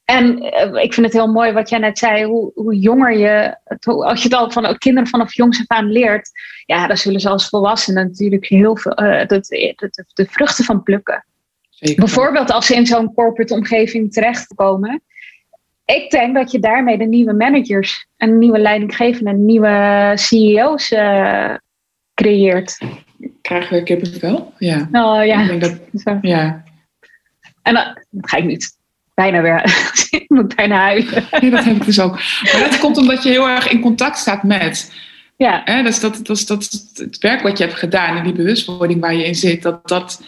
[0.06, 3.56] En uh, ik vind het heel mooi wat jij net zei, hoe, hoe jonger je,
[3.64, 6.30] het, als je het al van kinderen vanaf jongs af aan leert,
[6.66, 10.82] ja, dan zullen ze als volwassenen natuurlijk heel veel uh, de, de, de, vruchten van
[10.82, 11.24] plukken.
[11.70, 12.04] Zeker.
[12.04, 15.02] Bijvoorbeeld als ze in zo'n corporate omgeving terechtkomen.
[15.84, 21.54] Ik denk dat je daarmee de nieuwe managers en nieuwe leidinggevenden, nieuwe CEO's uh,
[22.14, 22.78] creëert.
[23.42, 24.52] Krijgen we kippenvel?
[24.58, 24.88] Ja.
[24.92, 25.40] Oh ja.
[25.40, 26.64] Ik denk dat, ja.
[27.62, 28.76] En dat ga ik niet
[29.16, 29.62] bijna weer.
[30.20, 31.24] ik moet bijna huilen.
[31.30, 32.12] Ja, dat heb ik dus ook.
[32.52, 34.92] Maar dat komt omdat je heel erg in contact staat met.
[35.36, 35.62] Ja.
[35.64, 39.00] Hè, dat, is dat, dat, dat het werk wat je hebt gedaan en die bewustwording
[39.00, 40.22] waar je in zit, dat dat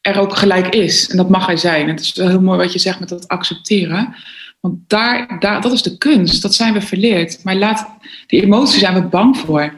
[0.00, 1.08] er ook gelijk is.
[1.08, 1.82] En dat mag er zijn.
[1.82, 4.14] En het is wel heel mooi wat je zegt met dat accepteren.
[4.60, 6.42] Want daar, daar, dat is de kunst.
[6.42, 7.44] Dat zijn we verleerd.
[7.44, 7.88] Maar laat,
[8.26, 9.74] die emoties zijn we bang voor.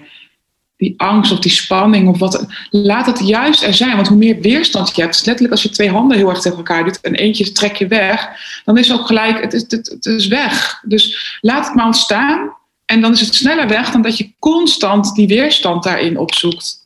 [0.82, 2.46] Die angst of die spanning of wat.
[2.70, 3.96] Laat het juist er zijn.
[3.96, 5.14] Want hoe meer weerstand je hebt.
[5.14, 7.00] Dus letterlijk als je twee handen heel erg tegen elkaar doet.
[7.00, 8.28] En eentje trek je weg.
[8.64, 10.82] Dan is ook gelijk, het is, het, is weg.
[10.82, 12.56] Dus laat het maar ontstaan.
[12.84, 16.80] En dan is het sneller weg dan dat je constant die weerstand daarin opzoekt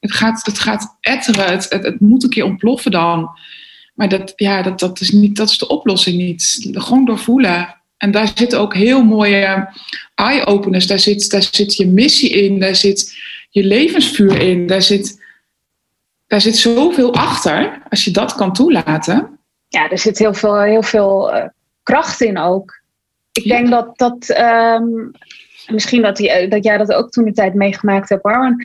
[0.00, 3.30] het gaat, het gaat etteren, het, moet een keer ontploffen dan.
[3.94, 6.68] Maar dat, ja, dat, dat, is niet, dat is de oplossing niet.
[6.72, 7.77] Gewoon doorvoelen.
[7.98, 9.68] En daar zitten ook heel mooie
[10.14, 10.86] eye-openers.
[10.86, 13.16] Daar zit, daar zit je missie in, daar zit
[13.50, 15.26] je levensvuur in, daar zit
[16.26, 17.82] daar zit zoveel achter.
[17.88, 19.38] Als je dat kan toelaten.
[19.68, 21.44] Ja, er zit heel veel, heel veel uh,
[21.82, 22.80] kracht in ook.
[23.32, 24.38] Ik denk dat dat.
[24.38, 25.10] Um,
[25.66, 28.56] misschien dat, die, dat jij dat ook toen de tijd meegemaakt hebt hoor.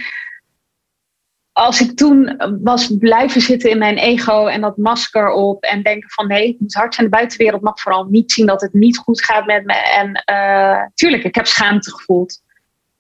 [1.54, 6.10] Als ik toen was blijven zitten in mijn ego en dat masker op en denken
[6.10, 8.98] van nee, ik moet hard zijn, de buitenwereld mag vooral niet zien dat het niet
[8.98, 9.74] goed gaat met me.
[9.74, 12.42] En uh, tuurlijk, ik heb schaamte gevoeld.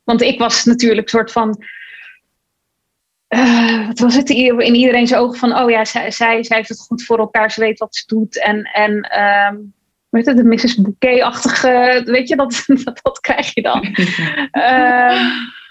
[0.04, 1.64] Want ik was natuurlijk een soort van,
[3.30, 6.80] uh, wat was het, in iedereen's ogen van oh ja, zij, zij, zij heeft het
[6.80, 8.42] goed voor elkaar, ze weet wat ze doet.
[8.44, 9.74] En, en um,
[10.10, 10.76] weet het, de Mrs.
[10.76, 13.96] Bouquet-achtige, weet je, dat, dat, dat, krijg je dan.
[14.52, 15.22] uh,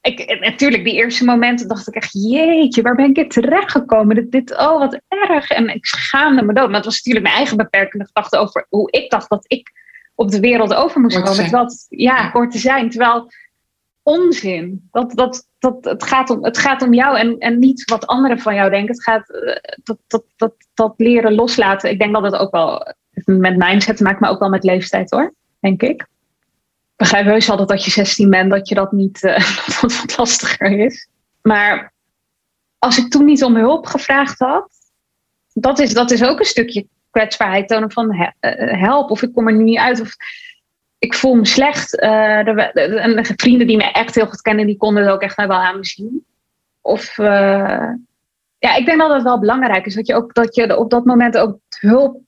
[0.00, 4.14] ik, natuurlijk, die eerste momenten dacht ik echt, jeetje, waar ben ik in terechtgekomen?
[4.14, 5.50] Dit, dit, oh, wat erg.
[5.50, 6.66] En ik schaamde me dood.
[6.66, 9.70] Maar het was natuurlijk mijn eigen beperkende gedachte over hoe ik dacht dat ik
[10.14, 11.34] op de wereld over moest komen.
[11.34, 12.90] Terwijl ja, hoort te zijn.
[12.90, 13.30] Terwijl
[14.02, 14.88] onzin.
[14.90, 18.38] Dat, dat, dat, het, gaat om, het gaat om jou en, en niet wat anderen
[18.38, 18.94] van jou denken.
[18.94, 21.90] Het gaat uh, dat, dat, dat, dat leren loslaten.
[21.90, 25.10] Ik denk dat het ook wel met mindset te maken, maar ook wel met leeftijd
[25.10, 26.06] hoor, denk ik
[26.98, 30.78] begrijp heus wel dat je 16 bent, dat je dat niet uh, dat wat lastiger
[30.78, 31.08] is.
[31.42, 31.92] Maar
[32.78, 34.70] als ik toen niet om hulp gevraagd had,
[35.52, 39.48] dat is, dat is ook een stukje kwetsbaarheid tonen van eh, help of ik kom
[39.48, 40.16] er niet uit of
[40.98, 42.02] ik voel me slecht.
[42.02, 45.22] Uh, de, de, de, vrienden die me echt heel goed kennen, die konden het ook
[45.22, 46.24] echt wel aan me zien.
[46.80, 47.16] Of
[48.58, 51.04] ja, ik denk dat het wel belangrijk is dat je, ook, dat je op dat
[51.04, 52.20] moment ook hulp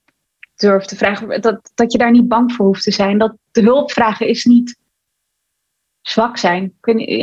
[0.61, 1.41] durft te vragen.
[1.41, 3.17] Dat, dat je daar niet bang voor hoeft te zijn.
[3.17, 4.75] Dat de hulp vragen is niet
[6.01, 6.73] zwak zijn.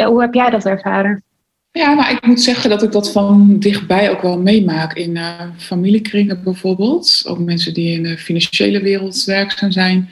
[0.07, 1.22] Hoe heb jij dat ervaren?
[1.70, 4.92] Ja, nou, ik moet zeggen dat ik dat van dichtbij ook wel meemaak.
[4.92, 7.24] In uh, familiekringen bijvoorbeeld.
[7.27, 10.11] Ook mensen die in de financiële wereld werkzaam zijn.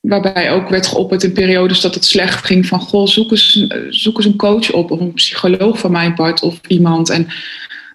[0.00, 2.80] Waarbij ook werd geopperd in periodes dat het slecht ging van...
[2.80, 6.60] Goh, zoek eens, zoek eens een coach op of een psycholoog van mijn part of
[6.66, 7.10] iemand.
[7.10, 7.28] En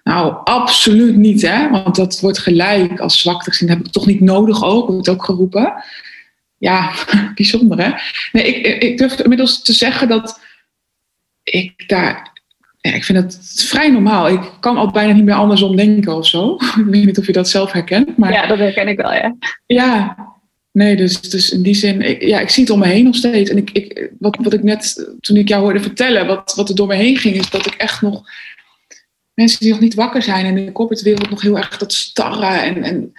[0.02, 1.70] nou, absoluut niet, hè?
[1.70, 3.68] want dat wordt gelijk als zwakte gezien.
[3.68, 5.74] Dat heb ik toch niet nodig ook, wordt ook geroepen.
[6.58, 6.92] Ja,
[7.34, 7.90] bijzonder hè.
[8.32, 10.40] Nee, ik, ik durf inmiddels te zeggen dat
[11.42, 12.30] ik daar.
[12.80, 14.28] Ja, ik vind het vrij normaal.
[14.28, 16.54] Ik kan al bijna niet meer andersom denken of zo.
[16.78, 18.16] Ik weet niet of je dat zelf herkent.
[18.16, 19.36] Maar, ja, dat herken ik wel, ja.
[19.66, 20.16] Ja,
[20.72, 23.14] nee, dus, dus in die zin, ik, ja, ik zie het om me heen nog
[23.14, 23.50] steeds.
[23.50, 26.74] En ik, ik, wat, wat ik net, toen ik jou hoorde vertellen, wat, wat er
[26.74, 28.22] door me heen ging, is dat ik echt nog
[29.34, 31.92] mensen die nog niet wakker zijn en in de corporate wereld nog heel erg dat
[31.92, 33.12] starre en, en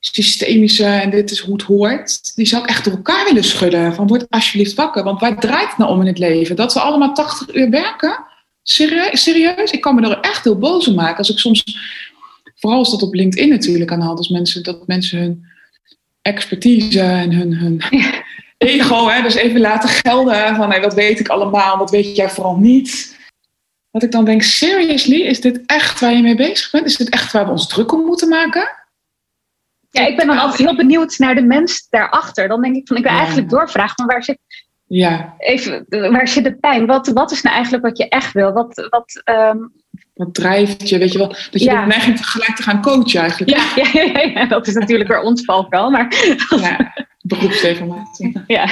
[0.00, 3.94] systemische en dit is hoe het hoort, die zou ik echt door elkaar willen schudden.
[3.94, 6.56] Van word alsjeblieft wakker, want waar draait het nou om in het leven?
[6.56, 8.24] Dat we allemaal 80 uur werken?
[8.62, 9.22] Serieus?
[9.22, 9.70] serieus?
[9.70, 11.16] Ik kan me er echt heel boos om maken.
[11.16, 11.64] Als ik soms,
[12.56, 15.44] vooral als dat op LinkedIn natuurlijk aan de hand mensen, dat mensen hun
[16.22, 17.82] expertise en hun, hun
[18.58, 22.30] ego hè, dus even laten gelden van hey, wat weet ik allemaal, wat weet jij
[22.30, 23.13] vooral niet.
[23.94, 26.86] Dat ik dan denk, seriously, is dit echt waar je mee bezig bent?
[26.86, 28.68] Is dit echt waar we ons druk om moeten maken?
[29.90, 32.48] Ja, ik ben dan altijd heel benieuwd naar de mens daarachter.
[32.48, 34.38] Dan denk ik van, ik wil eigenlijk doorvragen, maar waar zit,
[34.86, 35.34] ja.
[35.38, 36.86] even, waar zit de pijn?
[36.86, 38.52] Wat, wat is nou eigenlijk wat je echt wil?
[38.52, 39.72] Wat, wat, um...
[40.14, 40.98] wat drijft je?
[40.98, 41.86] Weet je wel, dat je ja.
[41.86, 43.50] neiging gelijk te gaan coachen eigenlijk.
[43.56, 45.90] Ja, ja, ja, ja, dat is natuurlijk weer ons valkuil.
[45.90, 46.36] Maar...
[46.60, 48.42] Ja, beroepsdeformatie.
[48.46, 48.68] Ja.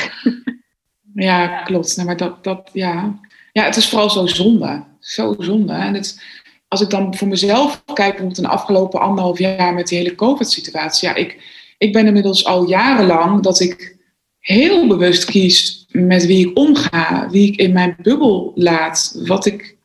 [1.15, 1.97] Ja, klopt.
[1.97, 3.21] Nou, maar dat, dat, ja.
[3.53, 5.73] Ja, het is vooral zo zonde zo zonde.
[5.73, 6.23] En het,
[6.69, 11.09] als ik dan voor mezelf kijk, bijvoorbeeld de afgelopen anderhalf jaar met die hele COVID-situatie.
[11.09, 11.43] Ja, ik,
[11.79, 13.97] ik ben inmiddels al jarenlang dat ik
[14.39, 19.77] heel bewust kies met wie ik omga, wie ik in mijn bubbel laat, wat ik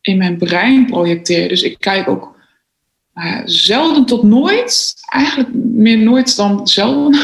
[0.00, 1.48] in mijn brein projecteer.
[1.48, 2.34] Dus ik kijk ook
[3.14, 7.20] uh, zelden tot nooit, eigenlijk meer nooit dan zelden,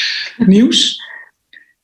[0.36, 1.01] nieuws.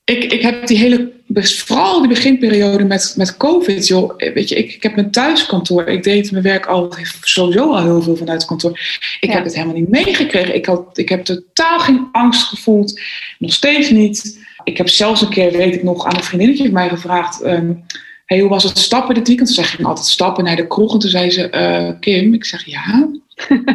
[0.08, 4.72] Ik, ik heb die hele vooral die beginperiode met, met COVID, joh, weet je, ik,
[4.72, 5.86] ik heb mijn thuiskantoor.
[5.86, 8.80] Ik deed mijn werk al sowieso al heel veel vanuit het kantoor.
[9.20, 10.54] Ik heb het helemaal niet meegekregen.
[10.54, 13.00] Ik, had, ik heb totaal geen angst gevoeld.
[13.38, 14.38] Nog steeds niet.
[14.64, 17.44] Ik heb zelfs een keer, weet ik nog, aan een vriendinnetje van mij gevraagd.
[17.44, 17.84] Um,
[18.26, 19.50] hey, hoe was het stappen dit weekend?
[19.50, 20.92] Ze ging altijd stappen naar de kroeg.
[20.92, 23.08] En toen zei ze, uh, Kim, ik zeg ja.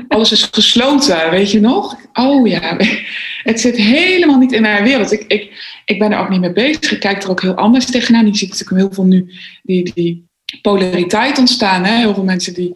[0.07, 1.95] Alles is gesloten, weet je nog?
[2.13, 2.77] Oh ja,
[3.49, 5.11] het zit helemaal niet in mijn wereld.
[5.11, 5.51] Ik, ik,
[5.85, 6.91] ik ben er ook niet mee bezig.
[6.91, 8.25] Ik kijk er ook heel anders tegenaan.
[8.25, 10.27] Je ziet natuurlijk heel veel nu die, die
[10.61, 11.83] polariteit ontstaan.
[11.83, 11.97] Hè?
[11.97, 12.75] Heel veel mensen die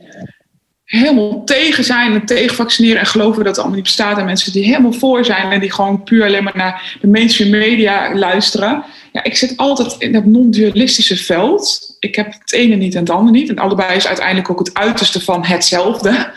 [0.88, 4.18] helemaal tegen zijn en tegen vaccineren en geloven dat het allemaal niet bestaat.
[4.18, 7.50] En mensen die helemaal voor zijn en die gewoon puur alleen maar naar de mainstream
[7.50, 8.84] media luisteren.
[9.12, 11.96] Ja, ik zit altijd in dat non-dualistische veld.
[12.00, 13.50] Ik heb het ene niet en het andere niet.
[13.50, 16.32] En allebei is uiteindelijk ook het uiterste van hetzelfde.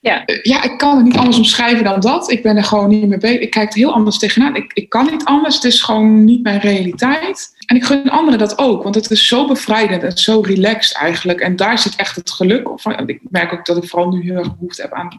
[0.00, 0.24] Ja.
[0.24, 2.30] Eh, ja, ik kan het niet anders omschrijven dan dat.
[2.30, 3.40] Ik ben er gewoon niet mee bezig.
[3.40, 4.56] Ik kijk er heel anders tegenaan.
[4.56, 5.54] Ik, ik kan niet anders.
[5.54, 7.54] Het is gewoon niet mijn realiteit.
[7.66, 11.40] En ik gun anderen dat ook, want het is zo bevrijdend en zo relaxed eigenlijk.
[11.40, 13.08] En daar zit echt het geluk van.
[13.08, 15.18] Ik merk ook dat ik vooral nu heel erg behoefte heb aan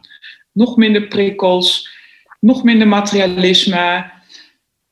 [0.52, 1.88] nog minder prikkels,
[2.40, 4.10] nog minder materialisme.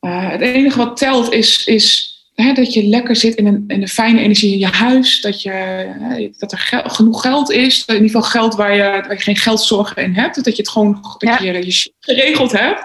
[0.00, 2.09] Uh, het enige wat telt is, is
[2.40, 5.20] hè, dat je lekker zit in een, in een fijne energie in je huis.
[5.20, 7.84] Dat, je, dat er genoeg geld is.
[7.86, 10.44] In ieder geval geld waar je, waar je geen geldzorgen in hebt.
[10.44, 12.84] Dat je het gewoon dat je, je geregeld hebt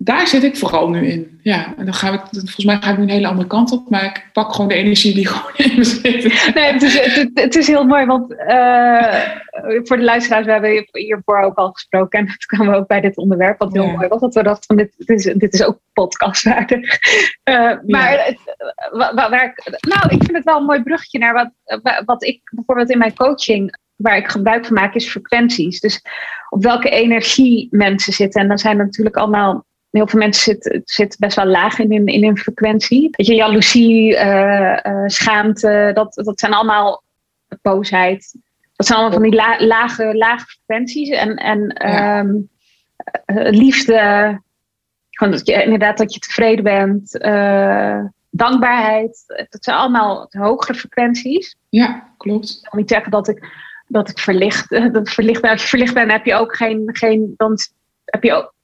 [0.00, 1.40] daar zit ik vooral nu in.
[1.42, 3.90] Ja, en dan ga ik, volgens mij ga ik nu een hele andere kant op,
[3.90, 6.52] maar ik pak gewoon de energie die gewoon in me zit.
[6.54, 9.20] Nee, het is, het, het is heel mooi, want uh,
[9.82, 13.00] voor de luisteraars, we hebben hiervoor ook al gesproken en dat kwamen we ook bij
[13.00, 13.92] dit onderwerp, wat heel ja.
[13.92, 16.98] mooi was, dat we dachten van dit, dit, is, dit is ook podcastwaardig.
[17.44, 18.24] Uh, maar ja.
[18.24, 18.38] het,
[18.90, 22.40] waar, waar ik, nou, ik vind het wel een mooi bruggetje naar wat, wat ik
[22.50, 25.80] bijvoorbeeld in mijn coaching waar ik gebruik van maak, is frequenties.
[25.80, 26.02] Dus
[26.48, 28.40] op welke energie mensen zitten.
[28.40, 31.90] En dan zijn er natuurlijk allemaal heel veel mensen zitten zit best wel laag in,
[31.90, 33.08] in, in hun frequentie.
[33.10, 37.02] Weet je, jaloezie, uh, uh, schaamte, dat, dat zijn allemaal
[37.62, 38.34] boosheid.
[38.76, 41.08] Dat zijn allemaal van die la, lage, lage frequenties.
[41.08, 42.18] En, en ja.
[42.18, 42.48] um,
[43.50, 44.40] liefde,
[45.10, 47.10] gewoon dat je, inderdaad dat je tevreden bent,
[48.30, 49.24] dankbaarheid.
[49.48, 51.56] Dat zijn allemaal hogere frequenties.
[51.68, 52.50] Ja, klopt.
[52.50, 53.48] Ik kan niet zeggen dat ik,
[53.86, 55.50] dat ik verlicht, dat verlicht ben.
[55.50, 57.56] Als je verlicht bent, heb je ook geen, geen dan
[58.04, 58.54] heb je ook,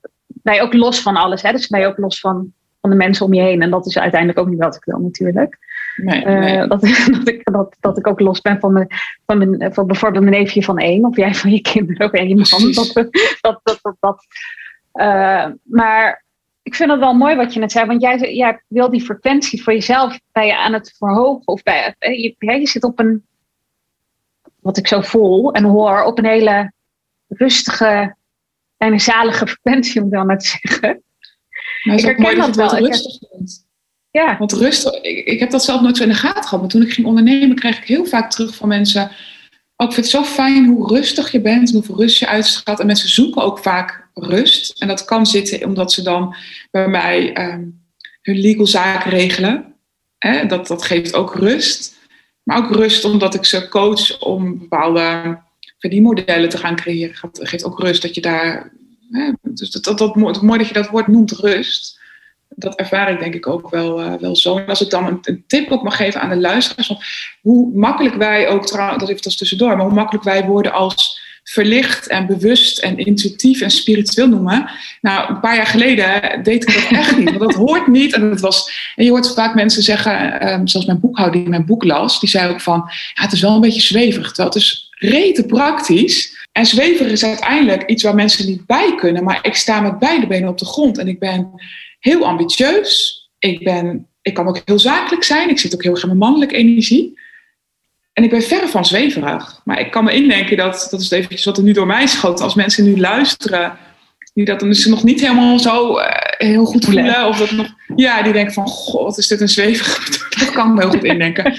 [0.45, 1.43] ben je ook los van alles.
[1.43, 1.53] Hè?
[1.53, 3.63] Dus ben je ook los van, van de mensen om je heen.
[3.63, 5.59] En dat is uiteindelijk ook niet wat ik wil natuurlijk.
[5.97, 6.57] Nee, nee.
[6.57, 6.81] Uh, dat,
[7.13, 8.89] dat, ik, dat, dat ik ook los ben van, mijn,
[9.27, 11.05] van, mijn, van bijvoorbeeld mijn neefje van één.
[11.05, 12.73] Of jij van je kinderen of en je man.
[12.73, 14.25] Dat, dat, dat, dat, dat.
[14.95, 16.25] Uh, maar
[16.63, 17.87] ik vind het wel mooi wat je net zei.
[17.87, 21.47] Want jij, jij wil die frequentie voor jezelf bij je aan het verhogen.
[21.47, 23.27] Of bij, je, je zit op een,
[24.61, 26.73] wat ik zo voel en hoor, op een hele
[27.29, 28.15] rustige
[28.77, 31.03] een zalige frequentie, om dan maar te zeggen.
[31.83, 32.77] Nou, ik herken dat wel.
[32.79, 33.19] Rustig.
[34.11, 34.39] Ja.
[34.39, 36.61] Want rust, ik, ik heb dat zelf nooit zo in de gaten gehad.
[36.61, 39.11] Maar toen ik ging ondernemen, kreeg ik heel vaak terug van mensen.
[39.77, 42.81] Oh, ik vind het zo fijn hoe rustig je bent en hoeveel rust je uitstraalt.
[42.81, 44.83] En mensen zoeken ook vaak rust.
[44.83, 46.37] En dat kan zitten omdat ze dan
[46.71, 47.83] bij mij um,
[48.23, 49.75] hun legal zaken regelen.
[50.19, 50.47] Hè?
[50.47, 51.97] Dat, dat geeft ook rust.
[52.43, 55.39] Maar ook rust omdat ik ze coach om bepaalde
[55.85, 57.17] verdienmodellen te gaan creëren.
[57.21, 58.73] Dat geeft ook rust dat je daar.
[59.11, 62.01] Hè, dus dat, dat, dat, het mooi dat je dat woord noemt, rust.
[62.49, 64.59] Dat ervaar ik denk ik ook wel, uh, wel zo.
[64.59, 66.93] En als ik dan een, tip ook mag geven aan de luisteraars.
[67.41, 71.23] Hoe makkelijk wij ook, trouwens, dat even als tussendoor, maar hoe makkelijk wij worden als
[71.45, 74.71] verlicht en bewust en intuïtief en spiritueel noemen.
[75.01, 77.37] Nou, een paar jaar geleden deed ik dat echt niet.
[77.37, 78.15] Want dat hoort niet.
[78.15, 81.67] En, dat was, en je hoort vaak mensen zeggen, um, zoals mijn boekhouder die mijn
[81.67, 84.13] boek las, die zei ook van, ja, het is wel een beetje.
[84.13, 86.47] Terwijl het is rete praktisch.
[86.53, 89.25] En zweverig is uiteindelijk iets waar mensen niet bij kunnen.
[89.25, 91.51] Maar ik sta met beide benen op de grond en ik ben
[91.99, 93.23] heel ambitieus.
[93.39, 95.51] Ik, ben, ik kan ook heel zakelijk zijn.
[95.51, 97.19] Ik zit ook heel erg in mijn mannelijke energie.
[98.13, 99.61] En ik ben verre van zweverig.
[99.65, 102.41] Maar ik kan me indenken dat, dat is eventjes wat er nu door mij schoot.
[102.41, 103.79] Als mensen nu luisteren,
[104.35, 107.27] die dat dus nog niet helemaal zo uh, heel goed voelen.
[107.27, 110.09] Of dat nog, ja, die denken van, god, wat is dit een zweverig.
[110.39, 111.57] Dat kan ik me heel goed indenken.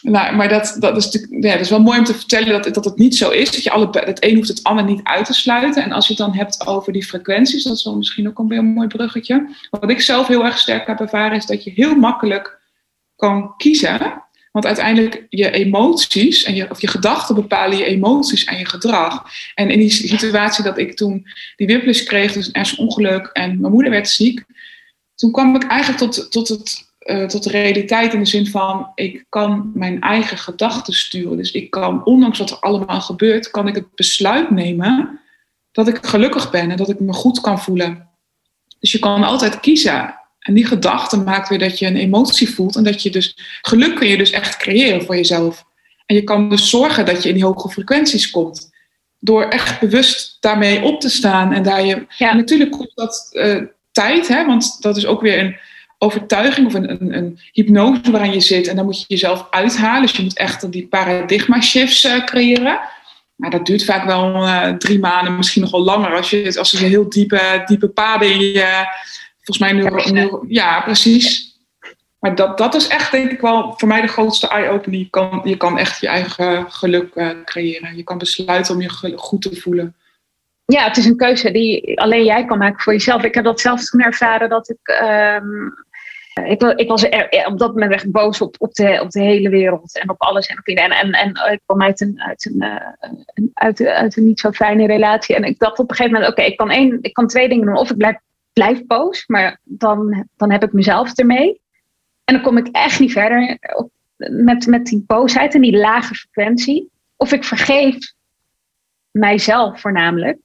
[0.00, 2.84] Nou, maar dat, dat, is ja, dat is wel mooi om te vertellen dat, dat
[2.84, 3.50] het niet zo is.
[3.50, 5.82] Dat je alle, het een hoeft het ander niet uit te sluiten.
[5.82, 8.52] En als je het dan hebt over die frequenties, dat is wel misschien ook een
[8.52, 9.48] heel mooi bruggetje.
[9.70, 12.58] Wat ik zelf heel erg sterk heb ervaren, is dat je heel makkelijk
[13.16, 14.22] kan kiezen.
[14.52, 19.24] Want uiteindelijk je emoties en je, of je gedachten bepalen je emoties en je gedrag.
[19.54, 23.60] En in die situatie dat ik toen die whiplash kreeg, dus een ernstig ongeluk en
[23.60, 24.44] mijn moeder werd ziek.
[25.14, 28.92] Toen kwam ik eigenlijk tot, tot het uh, tot de realiteit in de zin van
[28.94, 31.36] ik kan mijn eigen gedachten sturen.
[31.36, 35.20] Dus ik kan, ondanks wat er allemaal gebeurt, kan ik het besluit nemen
[35.72, 38.08] dat ik gelukkig ben en dat ik me goed kan voelen.
[38.78, 40.14] Dus je kan altijd kiezen.
[40.38, 43.96] En die gedachte maakt weer dat je een emotie voelt en dat je dus geluk
[43.96, 45.64] kun je dus echt creëren voor jezelf.
[46.06, 48.70] En je kan dus zorgen dat je in die hoge frequenties komt.
[49.18, 51.52] Door echt bewust daarmee op te staan.
[51.52, 52.06] En daar je.
[52.16, 52.34] Ja.
[52.34, 55.56] natuurlijk kost dat uh, tijd, hè, want dat is ook weer een
[55.98, 58.68] overtuiging of een, een, een, hypnose waarin je zit.
[58.68, 60.02] En dan moet je jezelf uithalen.
[60.02, 62.80] Dus je moet echt die paradigma shifts uh, creëren.
[63.36, 66.16] Maar dat duurt vaak wel uh, drie maanden, misschien nog wel langer.
[66.16, 68.86] Als je, als je heel diepe, diepe paden in je...
[69.42, 69.72] Volgens mij
[70.12, 70.30] nu...
[70.48, 71.56] ja, precies.
[72.18, 74.98] Maar dat, dat is echt denk ik wel voor mij de grootste eye-opener.
[74.98, 77.96] Je kan, je kan echt je eigen geluk uh, creëren.
[77.96, 79.94] Je kan besluiten om je goed te voelen
[80.72, 83.22] ja, het is een keuze die alleen jij kan maken voor jezelf.
[83.22, 85.00] Ik heb dat zelf toen ervaren dat ik.
[85.42, 85.86] Um,
[86.46, 87.04] ik, ik was
[87.46, 90.46] op dat moment echt boos op, op, de, op de hele wereld en op alles
[90.46, 90.90] en op iedereen.
[90.90, 92.86] En, en, ik kwam uit een, uit, een, eh,
[93.54, 95.34] uit, een- niet zo fijne relatie.
[95.36, 96.70] En ik dacht op een gegeven moment, oké, ik, kan
[97.00, 97.76] ik kan twee dingen doen.
[97.76, 98.16] Of ik blijf,
[98.52, 101.60] blijf boos, maar dan, dan heb ik mezelf ermee.
[102.24, 106.14] En dan kom ik echt niet verder op, met, met die boosheid en die lage
[106.14, 106.90] frequentie.
[107.16, 108.12] Of ik vergeef
[109.10, 110.38] mijzelf voornamelijk.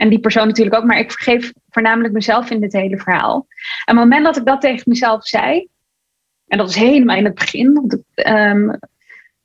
[0.00, 3.34] En die persoon natuurlijk ook, maar ik vergeef voornamelijk mezelf in dit hele verhaal.
[3.34, 5.68] En op het moment dat ik dat tegen mezelf zei,
[6.46, 8.68] en dat is helemaal in het begin, ehm,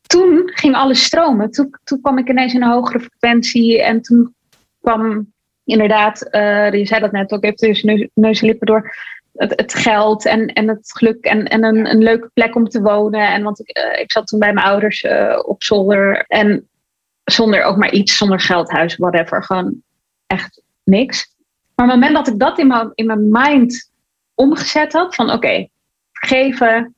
[0.02, 1.52] toen ging alles stromen.
[1.52, 4.36] Toen, toen kwam ik ineens in een hogere frequentie en toen
[4.82, 5.34] kwam
[5.64, 8.96] inderdaad, eh, je zei dat net ook even tussen neus, neus en lippen door,
[9.34, 12.82] het, het geld en, en het geluk en, en een, een leuke plek om te
[12.82, 13.28] wonen.
[13.28, 16.70] En want ik, eh, ik zat toen bij mijn ouders eh, op zolder en
[17.24, 19.44] zonder ook maar iets, zonder geld, huis, whatever.
[19.44, 19.84] Gewoon
[20.36, 21.34] echt niks.
[21.76, 23.92] Maar op het moment dat ik dat in mijn, in mijn mind
[24.34, 25.68] omgezet had, van oké,
[26.12, 26.96] vergeven,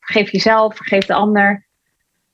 [0.00, 1.66] vergeef jezelf, vergeef de ander.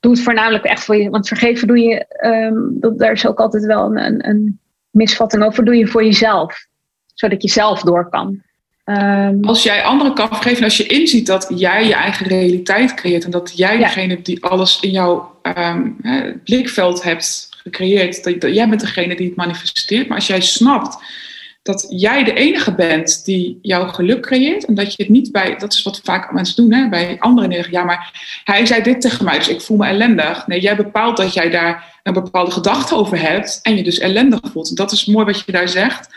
[0.01, 3.39] Doe het voornamelijk echt voor je, want vergeven doe je, ehm, dat, daar is ook
[3.39, 4.59] altijd wel een, een, een
[4.91, 6.67] misvatting over, doe je voor jezelf.
[7.15, 8.43] Zodat je zelf door kan.
[8.85, 13.25] Ehm, Als jij anderen kan vergeven, als je inziet dat jij je eigen realiteit creëert
[13.25, 13.87] en dat jij Ja.
[13.87, 15.91] degene die alles in jouw ehm,
[16.45, 20.09] blikveld hebt gecreëerd, dat, jij bent degene die het manifesteert.
[20.09, 20.97] Maar als jij snapt
[21.63, 25.57] dat jij de enige bent die jouw geluk creëert en dat je het niet bij,
[25.57, 27.69] dat is wat vaak mensen doen, hè, bij anderen neer.
[27.71, 30.47] Ja, maar hij zei dit tegen mij, dus ik voel me ellendig.
[30.47, 34.41] Nee, jij bepaalt dat jij daar een bepaalde gedachte over hebt en je dus ellendig
[34.53, 34.77] voelt.
[34.77, 36.09] Dat is mooi wat je daar zegt.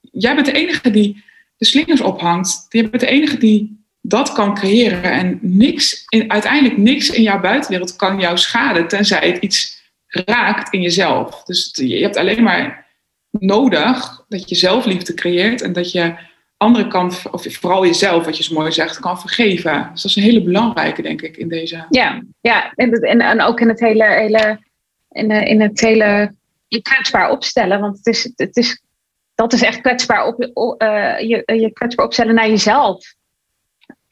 [0.00, 1.24] Jij bent de enige die
[1.56, 2.66] de slingers ophangt.
[2.68, 5.02] Je bent de enige die dat kan creëren.
[5.02, 9.79] En niks, in, uiteindelijk niks in jouw buitenwereld kan jou schaden, tenzij het iets
[10.10, 11.42] raakt in jezelf.
[11.42, 12.86] Dus het- je hebt alleen maar
[13.30, 16.14] nodig dat je zelfliefde creëert en dat je
[16.56, 19.88] anderen kan, of vooral jezelf, wat je zo mooi zegt, kan vergeven.
[19.92, 21.86] Dus dat is een hele belangrijke, denk ik, in deze.
[21.90, 24.58] Ja, ja en, het- en, en ook in het hele, hele,
[25.10, 26.34] in, eh, in het hele
[26.68, 27.80] je kwetsbaar opstellen.
[27.80, 28.82] Want het is, het is,
[29.34, 30.42] dat is echt kwetsbaar, op,
[30.78, 33.14] eh, je, je kwetsbaar opstellen naar jezelf.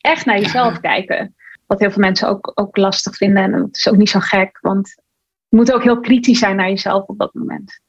[0.01, 0.78] Echt naar jezelf Ja.
[0.78, 1.34] kijken.
[1.66, 3.42] Wat heel veel mensen ook, ook lastig vinden.
[3.42, 4.94] En dat is ook niet zo gek, want
[5.49, 7.80] je moet ook heel kritisch zijn naar jezelf op dat moment.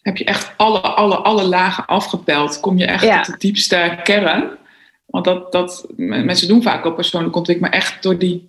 [0.00, 2.60] Heb je echt alle, alle, alle lagen afgepeld?
[2.60, 3.22] Kom je echt Ja.
[3.22, 4.58] tot de diepste kern?
[5.06, 8.48] Want dat, dat, mensen doen vaak wel persoonlijke ontwikkeling, maar echt door die,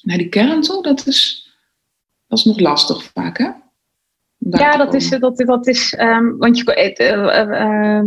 [0.00, 1.50] naar die kern toe, dat is,
[2.26, 3.50] dat is nog lastig vaak, hè?
[4.38, 8.06] Ja, dat is, dat, dat is ehm, want je, eh, eh, ehm,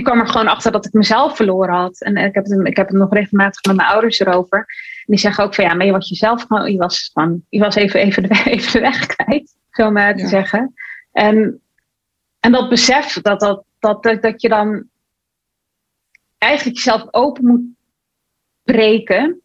[0.00, 2.00] ik kwam er gewoon achter dat ik mezelf verloren had.
[2.00, 4.58] En ik heb het, ik heb het nog regelmatig met mijn ouders erover.
[4.58, 7.58] En die zeggen ook van ja, maar je was jezelf gewoon, je was, gewoon, je
[7.60, 10.28] was even, even, de, weg- even de weg kwijt, zo maar te Ja.
[10.28, 10.74] zeggen.
[11.12, 11.60] En,
[12.40, 14.84] en dat besef dat, dat, dat, dat, dat je dan
[16.38, 17.62] eigenlijk jezelf open moet
[18.62, 19.40] breken.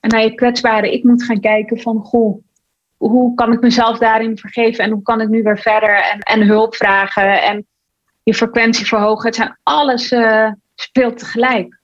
[0.00, 2.42] En naar je kwetsbare ik moet gaan kijken van goh,
[2.96, 6.46] hoe kan ik mezelf daarin vergeven en hoe kan ik nu weer verder en, en
[6.46, 7.66] hulp vragen en
[8.22, 9.26] je frequentie verhogen.
[9.26, 11.80] Het zijn alles eh, speelt tegelijk.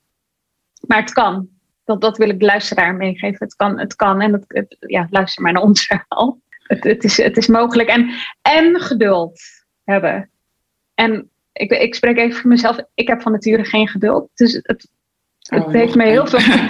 [0.80, 1.48] Maar het kan.
[1.84, 3.38] Dat, dat wil ik de luisteraar meegeven.
[3.46, 4.20] Het kan, het kan.
[4.20, 6.40] En het, het- ja, luister maar naar ons verhaal.
[6.62, 7.88] Het, het, is, het is mogelijk.
[7.88, 8.10] En,
[8.42, 9.40] en geduld
[9.84, 10.30] hebben.
[10.94, 12.78] En ik, ik spreek even voor mezelf.
[12.94, 14.30] Ik heb van nature geen geduld.
[14.34, 14.88] Dus het,
[15.38, 16.38] het Oh, heeft me heel veel.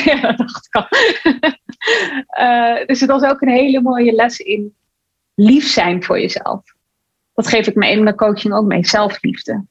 [0.04, 0.86] Ja, dat dacht ik al.
[2.28, 4.74] Eh, dus het was ook een hele mooie les in
[5.34, 6.62] lief zijn voor jezelf.
[7.38, 8.86] Dat geef ik me in mijn coaching ook mee.
[8.86, 9.64] Zelfliefde.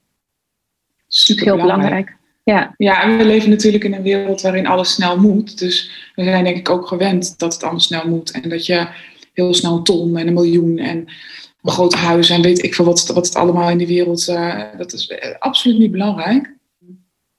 [1.08, 2.16] Super heel belangrijk.
[2.44, 5.60] Ja, Ja, en we leven natuurlijk in een wereld waarin alles snel moet.
[5.60, 8.32] Dus we zijn denk ik ook gewend dat het allemaal snel moet.
[8.32, 8.88] En dat je
[9.34, 10.98] heel snel een ton en een miljoen en
[11.62, 14.28] een groot huis en weet ik veel wat, wat het allemaal in die wereld...
[14.28, 16.54] eh, dat is eh, absoluut niet belangrijk.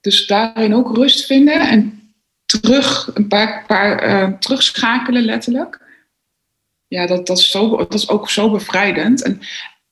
[0.01, 2.11] Dus daarin ook rust vinden en
[2.45, 5.87] terug, een paar, paar eh, terugschakelen letterlijk.
[6.87, 9.23] Ja, dat, dat, is zo, dat is ook zo bevrijdend.
[9.23, 9.41] En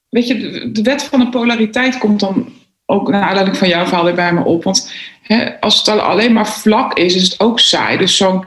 [0.09, 2.49] weet je, de, wet van de polariteit komt dan
[2.85, 4.63] ook naar aanleiding van jouw verhaal weer bij me op.
[4.63, 4.91] Want
[5.21, 7.97] hè, als het al alleen maar vlak is, is het ook saai.
[7.97, 8.45] Dus zo'n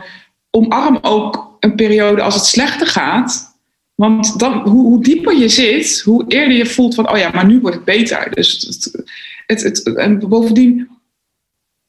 [0.51, 3.49] omarm ook een periode als het slechter gaat.
[3.95, 7.47] Want dan, hoe, hoe dieper je zit, hoe eerder je voelt van, oh ja, maar
[7.47, 8.31] nu wordt het beter.
[8.35, 9.05] Dus het,
[9.47, 10.89] het, het, en bovendien,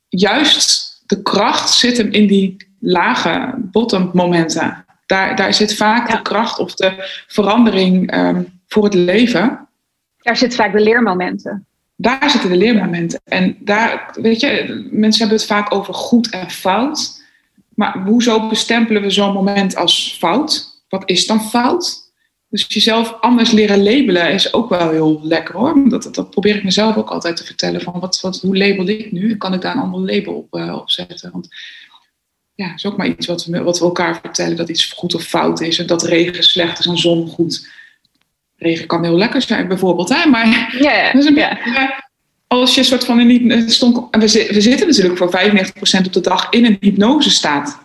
[0.08, 4.86] juist de kracht zit hem in die lage bottom momenten.
[5.06, 6.16] Daar, daar zit vaak Ja.
[6.16, 8.44] de kracht of de verandering ehm,
[8.74, 9.68] voor het leven.
[10.18, 11.66] daar zitten vaak de leermomenten.
[11.96, 13.22] Daar zitten de leermomenten.
[13.24, 17.22] En daar, weet je, mensen hebben het vaak over goed en fout.
[17.76, 20.84] Maar hoezo bestempelen we zo'n moment als fout?
[20.90, 22.12] Wat is dan fout?
[22.50, 25.90] Dus jezelf anders leren labelen is ook wel heel lekker hoor.
[25.90, 27.82] Dat, dat, dat probeer ik mezelf ook altijd te vertellen.
[27.82, 29.38] Van wat, wat, hoe label ik nu?
[29.38, 31.32] Kan ik daar een ander label op, uh, op zetten?
[31.32, 31.48] Want
[32.54, 34.58] ja, is ook maar iets wat we, wat we elkaar vertellen.
[34.58, 35.80] Dat iets goed of fout is.
[35.80, 37.80] En dat regen slecht is en zon goed.
[38.62, 40.10] Regen kan heel lekker zijn bijvoorbeeld.
[40.10, 40.30] Hè?
[40.30, 40.46] Maar
[41.26, 42.04] een beetje,
[42.48, 45.30] als je soort van in die het stond, en we, we zitten natuurlijk voor
[46.04, 47.80] 95% op de dag in een hypnose staat.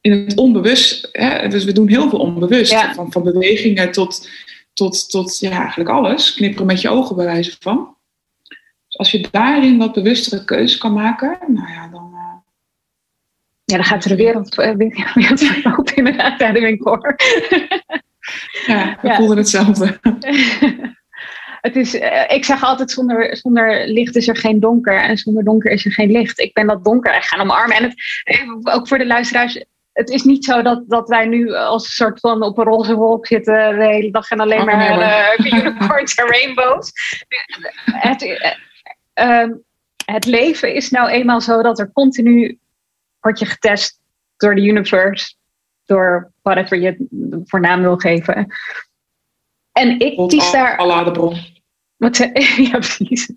[0.00, 1.08] In het onbewust.
[1.12, 1.48] Hè?
[1.48, 2.72] Dus we doen heel veel onbewust.
[2.94, 4.28] Van, van bewegingen tot,
[4.74, 6.34] tot, tot ja, eigenlijk alles.
[6.34, 7.94] Knipperen met je ogen bij wijze van.
[8.86, 12.10] Dus als je daarin wat bewustere keuzes kan maken, nou ja, dan.
[12.14, 12.20] eh,
[13.64, 14.74] Ja, dan gaat er de wereld, eh,
[15.14, 16.98] wereld weer open inderdaad de winkel.
[18.66, 19.16] Ja, we Ja.
[19.16, 19.98] voelden hetzelfde.
[21.60, 25.00] Het is, eh, ik zeg altijd, zonder, zonder licht is er geen donker.
[25.00, 26.38] En zonder donker is er geen licht.
[26.38, 27.76] Ik ben dat donker echt gaan omarmen.
[27.76, 31.54] En het, eh, ook voor de luisteraars, het is niet zo dat, dat wij nu
[31.54, 34.64] als een soort van op een roze wolk zitten de hele dag en alleen Oh,
[34.64, 36.92] maar eh, unicorns en rainbows.
[37.84, 38.52] Het, eh,
[39.12, 39.52] ehm,
[40.04, 42.58] het leven is nou eenmaal zo dat er continu
[43.20, 44.00] wordt je getest
[44.36, 45.34] door de universe,
[45.86, 46.98] door whatever je het
[47.44, 48.46] voor naam wil geven.
[49.72, 51.36] En ik Rond kies daar bron.
[51.96, 52.16] wat,
[52.70, 53.32] ja, precies.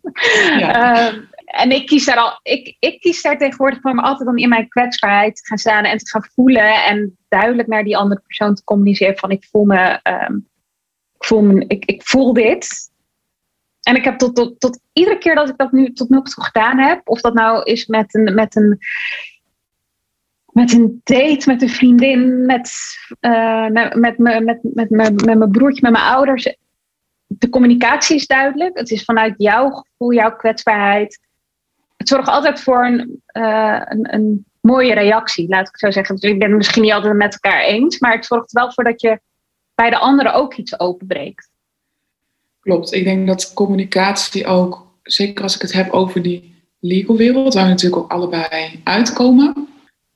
[0.58, 1.08] Ja.
[1.08, 4.38] Ehm, en ik kies daar al, ik, ik kies daar tegenwoordig voor me altijd om
[4.38, 8.22] in mijn kwetsbaarheid te gaan staan en te gaan voelen en duidelijk naar die andere
[8.22, 10.36] persoon te communiceren van ik voel me, ehm,
[11.14, 12.92] ik, voel me ik, ik voel dit.
[13.82, 16.44] En ik heb tot, tot, tot iedere keer dat ik dat nu tot nu toe
[16.44, 18.78] gedaan heb, of dat nou is met een, met een,
[20.60, 22.72] met een date, met een vriendin, met,
[23.20, 26.56] eh, met, met, met, met, mijn broertje, met mijn ouders,
[27.28, 28.78] de communicatie is duidelijk.
[28.78, 31.20] Het is vanuit jouw gevoel, jouw kwetsbaarheid.
[31.98, 36.16] Het zorgt altijd voor een, eh, een, mooie reactie, laat ik zo zeggen.
[36.16, 38.84] Dus ik ben het misschien niet altijd met elkaar eens, maar het zorgt wel voor
[38.84, 39.20] dat je
[39.76, 41.50] bij de anderen ook iets openbreekt.
[42.60, 42.94] Klopt.
[42.94, 47.64] Ik denk dat communicatie ook, zeker als ik het heb over die legal wereld, waar
[47.64, 49.68] we natuurlijk ook allebei uitkomen,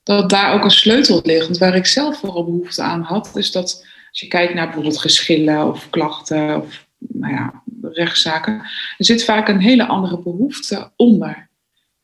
[0.04, 1.44] dat daar ook een sleutel ligt.
[1.44, 4.98] Want waar ik zelf vooral behoefte aan had, is dat als je kijkt naar bijvoorbeeld
[4.98, 8.54] geschillen of klachten of nou ja, rechtszaken,
[8.96, 11.48] er zit vaak een hele andere behoefte onder.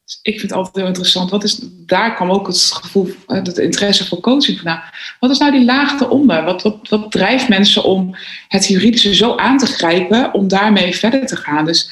[0.05, 1.31] Dus ik vind het altijd heel interessant.
[1.31, 4.83] Wat is, daar kwam ook het gevoel, eh, het interesse voor coaching vandaan.
[5.21, 6.45] Wat is nou die laag eronder?
[6.45, 8.17] Wat, wat, wat drijft mensen om
[8.49, 11.65] het juridische zo aan te grijpen om daarmee verder te gaan?
[11.65, 11.91] Dus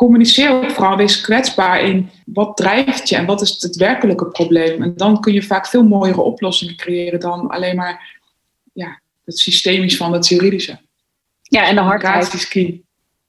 [0.00, 4.82] communiceer ook vooral, wees kwetsbaar in wat drijft je en wat is het werkelijke probleem.
[4.82, 8.20] En dan kun je vaak veel mooiere oplossingen creëren dan alleen maar
[8.72, 10.78] ja, het systemisch van het juridische.
[11.42, 12.28] Ja, en de hardheid.
[12.28, 12.82] Communicatie is key.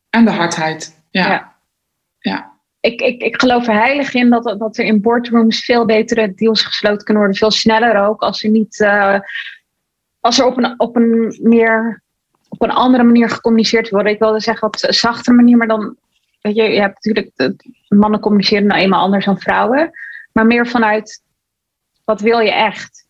[0.09, 1.03] En de hardheid.
[1.09, 1.27] Ja.
[1.27, 1.55] Ja.
[2.19, 2.51] ja.
[2.79, 6.61] Ik, ik, ik geloof er heilig in dat, dat er in boardrooms veel betere deals
[6.61, 7.39] gesloten kunnen worden.
[7.39, 8.21] Veel sneller ook.
[8.21, 8.79] Als er niet.
[8.79, 9.19] eh,
[10.19, 12.03] als er op een, op een meer.
[12.49, 14.09] op een andere manier gecommuniceerd wordt.
[14.09, 15.95] Ik wilde zeggen wat zachtere manier, maar dan.
[16.41, 17.55] Weet je, je hebt natuurlijk.
[17.87, 19.91] mannen communiceren nou eenmaal anders dan vrouwen.
[20.31, 21.23] Maar meer vanuit.
[22.03, 23.07] wat wil je echt?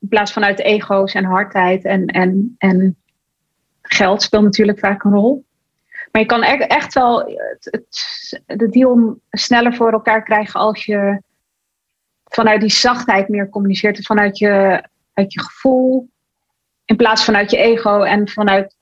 [0.00, 2.96] In plaats vanuit ego's en hardheid en, en, en
[3.82, 5.44] geld speelt natuurlijk vaak een rol.
[6.12, 10.84] Maar je kan e- echt wel het, het, de deal sneller voor elkaar krijgen als
[10.84, 11.22] je
[12.24, 14.06] vanuit die zachtheid meer communiceert.
[14.06, 16.10] Vanuit je, uit je gevoel.
[16.84, 18.76] In plaats vanuit je ego en vanuit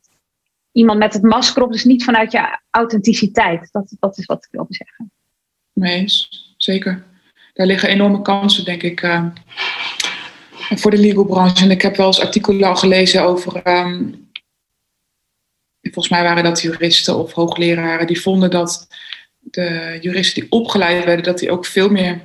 [0.72, 1.72] iemand met het masker op.
[1.72, 3.68] Dus niet vanuit je authenticiteit.
[3.72, 5.12] Dat, dat is wat ik wilde zeggen.
[5.74, 7.04] Eens, zeker.
[7.52, 9.26] Daar liggen enorme kansen, denk ik, eh,
[10.74, 11.64] voor de legal branche.
[11.64, 13.62] En ik heb wel eens artikelen al gelezen over.
[13.62, 14.10] ehm,
[15.80, 18.88] volgens mij waren dat juristen of hoogleraren die vonden dat
[19.38, 22.20] de juristen die opgeleid werden, dat die ook veel meer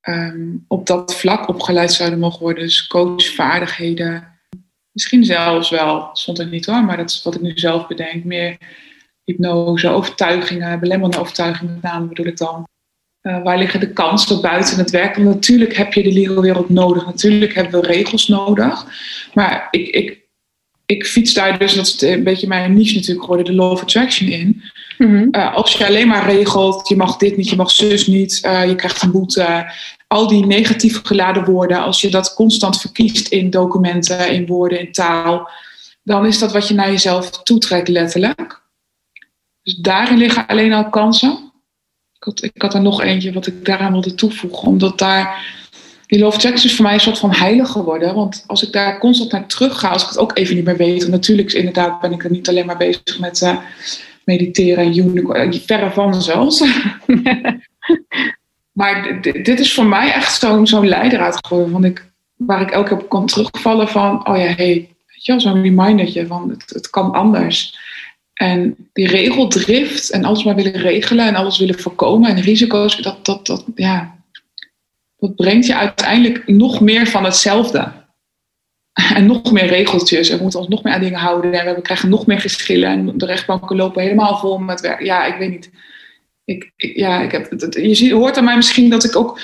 [0.00, 2.62] ehm, op dat vlak opgeleid zouden mogen worden.
[2.62, 4.35] Dus coachvaardigheden.
[4.96, 8.24] Misschien zelfs wel, stond er niet hoor, maar dat is wat ik nu zelf bedenk.
[8.24, 8.56] Meer
[9.24, 12.68] hypnose, overtuigingen, belemmerende overtuigingen met name bedoel ik dan.
[13.22, 15.16] Uh, waar liggen de kansen buiten het werk?
[15.16, 17.06] Want natuurlijk heb je de legal wereld nodig.
[17.06, 18.86] Natuurlijk hebben we regels nodig.
[19.34, 20.20] Maar ik, ik,
[20.86, 23.82] ik fiets daar dus, dat is een beetje mijn niche natuurlijk geworden, de law of
[23.82, 24.62] attraction in.
[24.98, 25.28] Mhm.
[25.30, 28.66] Uh, als je alleen maar regelt, je mag dit niet, je mag zus niet, uh,
[28.66, 29.72] je krijgt een boete.
[30.06, 34.92] Al die negatief geladen woorden, als je dat constant verkiest in documenten, in woorden, in
[34.92, 35.50] taal,
[36.02, 38.62] dan is dat wat je naar jezelf toetrekt letterlijk.
[39.62, 41.52] Dus daarin liggen alleen al kansen.
[42.16, 45.44] Ik had, ik had er nog eentje wat ik daaraan wilde toevoegen, omdat daar
[46.06, 48.14] die love checks is voor mij een soort van heilig geworden.
[48.14, 50.76] Want als ik daar constant naar terug ga, als ik het ook even niet meer
[50.76, 53.56] weet, natuurlijk inderdaad ben ik er niet alleen maar bezig met uh,
[54.24, 56.60] mediteren en unicorn, verre van zelfs.
[58.76, 62.98] maar dit is voor mij echt zo'n zo'n leidraad geworden, ik, waar ik elke keer
[62.98, 67.78] op kan terugvallen van, oh ja, hé, hey, zo'n remindertje van het, het kan anders.
[68.32, 73.24] En die regeldrift en alles maar willen regelen en alles willen voorkomen en risico's, dat,
[73.24, 74.16] dat, dat, ja,
[75.16, 77.92] dat brengt je uiteindelijk nog meer van hetzelfde.
[79.14, 80.28] En nog meer regeltjes.
[80.28, 81.52] En we moeten ons nog meer aan dingen houden.
[81.52, 82.88] En we krijgen nog meer geschillen.
[82.88, 85.02] En de rechtbanken lopen helemaal vol met werk.
[85.02, 85.70] Ja, ik weet niet.
[86.46, 89.40] Ik, ik- ja, ik heb, het- je ziet, hoort aan mij misschien dat ik ook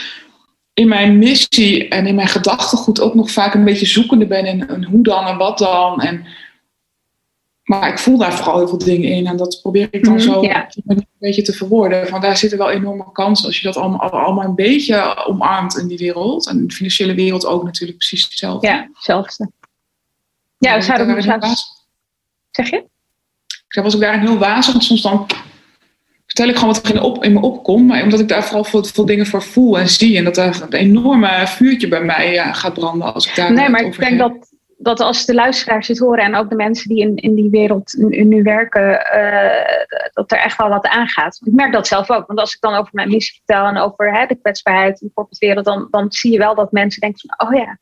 [0.75, 4.45] in mijn missie en in mijn gedachtegoed ook nog vaak een beetje zoekende ben.
[4.45, 6.01] En, en hoe dan en wat dan.
[6.01, 6.27] En,
[7.63, 9.27] maar ik voel daar vooral heel veel dingen in.
[9.27, 12.09] En dat probeer ik dan Mhm, zo een beetje te verwoorden.
[12.09, 15.87] Van daar zitten wel enorme kansen als je dat allemaal, allemaal een beetje omarmt in
[15.87, 16.49] die wereld.
[16.49, 18.67] En de financiële wereld ook natuurlijk precies hetzelfde.
[18.67, 19.51] Ja, hetzelfde.
[20.59, 21.57] Ja, we zouden
[22.51, 22.85] Zeg je?
[23.69, 24.73] ik was ik daarin heel wazig.
[24.73, 25.27] Want soms dan
[26.33, 27.87] vertel ik gewoon wat er in, op, in me opkomt.
[27.87, 30.17] Maar omdat ik daar vooral veel, veel dingen voor voel en zie.
[30.17, 33.83] En dat er een enorme vuurtje bij mij gaat branden als ik daar Nee, maar
[33.83, 37.17] ik denk dat, dat als de luisteraars dit horen en ook de mensen die in,
[37.17, 41.41] in die wereld nu, nu werken, eh, dat er echt wel wat aangaat.
[41.45, 42.27] Ik merk dat zelf ook.
[42.27, 45.13] Want als ik dan over mijn missie vertel en over hè, de kwetsbaarheid in de
[45.15, 47.79] corporate wereld, dan, dan zie je wel dat mensen denken van, oh ja,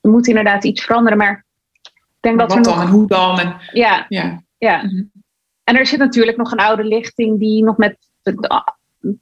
[0.00, 1.18] er moet inderdaad iets veranderen.
[1.18, 1.44] Maar
[1.82, 2.82] ik denk dat wat er dan nog...
[2.82, 3.38] en hoe dan.
[3.38, 4.42] En, Ja, ja.
[4.58, 4.82] ja.
[4.82, 5.02] Mhm.
[5.66, 8.34] En er zit natuurlijk nog een oude lichting die nog met de,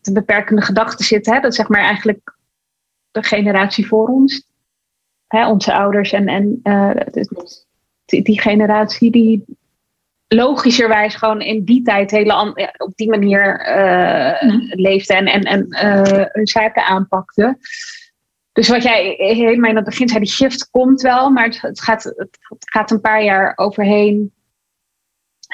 [0.00, 1.26] de beperkende gedachten zit.
[1.26, 1.40] Hè?
[1.40, 2.36] Dat is zeg maar eigenlijk
[3.10, 4.46] de generatie voor ons.
[5.26, 5.48] Hè?
[5.48, 6.90] Onze ouders en, en eh,
[8.04, 9.44] die, die generatie die
[10.28, 13.58] logischerwijs gewoon in die tijd hele op die manier
[14.42, 14.80] Mhm.
[14.80, 17.58] leefde en, en, en eh, hun zaken aanpakte.
[18.52, 22.04] Dus wat jij helemaal in het begin zei, die shift komt wel, maar het, gaat,
[22.04, 22.38] het
[22.70, 24.32] gaat een paar jaar overheen.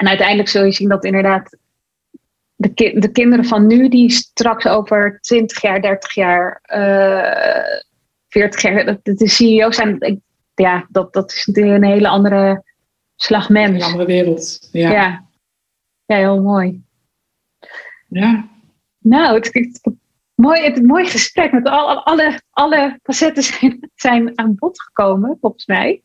[0.01, 1.57] En uiteindelijk zul je zien dat inderdaad
[2.55, 7.79] de, ki- de kinderen van nu, die straks over 20 jaar, 30 jaar, eh
[8.27, 10.19] 40 jaar, dat- dat de CEO's zijn, ik-
[10.53, 12.63] ja, dat, dat is natuurlijk een hele andere
[13.15, 13.83] slag Een mens.
[13.83, 14.69] andere wereld.
[14.71, 14.91] Ja.
[14.91, 15.25] Ja.
[16.05, 16.83] heel mooi.
[18.07, 18.47] ja.
[18.97, 19.91] Nou, het, het,
[20.35, 25.37] mooi, het mooi gesprek met al, al- alle, alle facetten zijn, zijn aan bod gekomen,
[25.41, 26.01] volgens mij.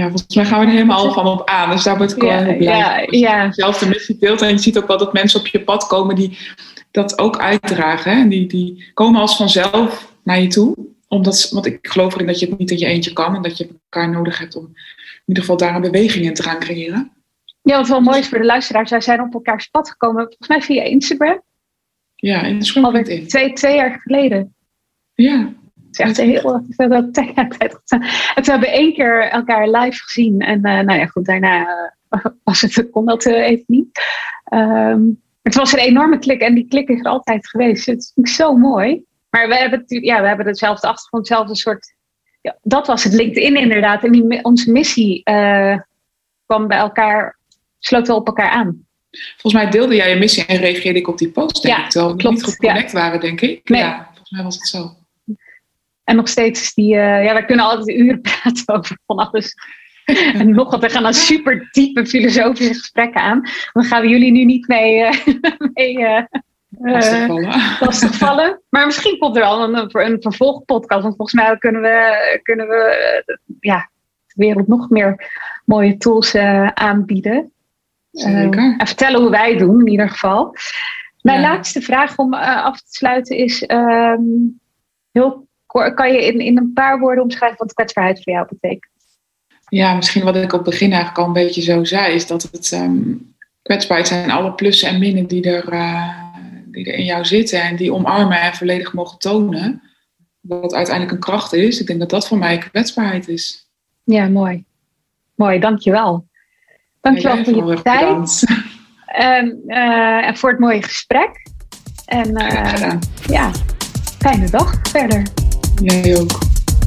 [0.00, 1.70] Volgens mij gaan we er helemaal van op aan.
[1.70, 3.06] Dus daar word ik wel Ja, heel blij ja, van.
[3.06, 3.52] Als je ja.
[3.52, 4.42] zelf de missie deelt.
[4.42, 6.38] En je ziet ook wel dat mensen op je pad komen die
[6.90, 8.16] dat ook uitdragen.
[8.16, 8.28] Hè?
[8.28, 10.76] Die, die komen als vanzelf naar je toe.
[11.08, 13.34] Omdat, want ik geloof erin dat je het niet in je eentje kan.
[13.34, 14.64] En dat je elkaar nodig hebt om
[15.22, 17.12] in ieder geval daar een beweging in te gaan creëren.
[17.62, 20.48] Ja, wat wel mooi is voor de luisteraars, zij zijn op elkaars pad gekomen, volgens
[20.48, 21.42] mij via Instagram,
[22.14, 24.54] Ja, in Scrum alweer twee, twee jaar geleden.
[25.14, 25.52] Ja,
[25.96, 26.62] Het is echt een heel
[28.34, 30.40] het hebben één keer elkaar live gezien.
[30.40, 34.00] En eh, nou ja, goed, daarna eh, was het, kon dat eh, even niet.
[34.44, 35.00] Ehm,
[35.42, 37.86] het was een enorme klik en die klik is er altijd geweest.
[37.86, 39.04] Het is zo mooi.
[39.30, 41.94] Maar we hebben, ja, we hebben dezelfde achtergrond, hetzelfde soort.
[42.40, 44.04] Ja, dat was het LinkedIn inderdaad.
[44.04, 45.22] En die, onze missie
[46.46, 47.38] kwam bij elkaar,
[47.78, 48.86] sloot wel op elkaar aan.
[49.10, 51.62] volgens mij deelde jij je missie en reageerde ik op die post.
[51.62, 53.68] Denk Ja, ik, terwijl we klopt, niet geconnect waren, denk ik.
[53.68, 53.80] Nee.
[53.80, 54.96] Ja, volgens mij was het zo.
[56.04, 59.54] En nog steeds is die, eh, ja, wij kunnen altijd uren praten over van alles.
[60.38, 63.42] en nog wat, we gaan dan super diepe filosofische gesprekken aan.
[63.72, 65.26] Dan gaan we jullie nu niet mee, eh
[65.74, 65.98] mee
[67.26, 67.48] vallen.
[67.80, 68.62] lastigvallen.
[68.68, 71.02] Maar misschien komt er al een, een vervolgpodcast.
[71.02, 73.24] Want volgens mij kunnen we, kunnen we
[73.60, 73.90] ja,
[74.26, 75.30] de wereld nog meer
[75.64, 76.34] mooie tools
[76.74, 77.52] aanbieden.
[78.10, 78.74] Zeker.
[78.78, 80.54] En vertellen hoe wij doen, in ieder geval.
[81.20, 81.48] Mijn Ja.
[81.48, 84.20] laatste vraag om af te sluiten is: ehm,
[85.12, 88.90] heel, kort- kan je in, in een paar woorden omschrijven wat kwetsbaarheid voor jou betekent?
[89.68, 92.42] Ja, misschien wat ik op het begin eigenlijk al een beetje zo zei, is dat
[92.42, 93.02] het ehm,
[93.62, 96.18] kwetsbaarheid zijn alle plussen en minnen die er, eh,
[96.64, 99.82] die er in jou zitten en die omarmen en volledig mogen tonen.
[100.40, 101.80] Wat uiteindelijk een kracht is.
[101.80, 103.70] Ik denk dat dat voor mij kwetsbaarheid is.
[104.04, 104.64] Ja, mooi.
[105.34, 106.26] Mooi, dankjewel.
[107.00, 108.44] Dankjewel jij voor je tijd
[109.06, 111.46] en, eh, en voor het mooie gesprek.
[112.06, 112.94] En eh,
[113.26, 113.50] ja,
[114.18, 115.41] fijne dag verder.
[115.82, 116.38] Jij ook.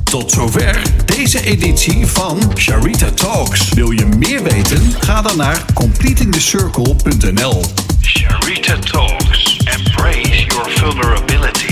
[0.03, 3.69] Tot zover deze editie van Sharita Talks.
[3.69, 4.91] Wil je meer weten?
[4.99, 7.63] Ga dan naar completingthecircle.nl.
[8.01, 9.57] Sharita Talks.
[9.57, 11.64] Embrace your vulnerability.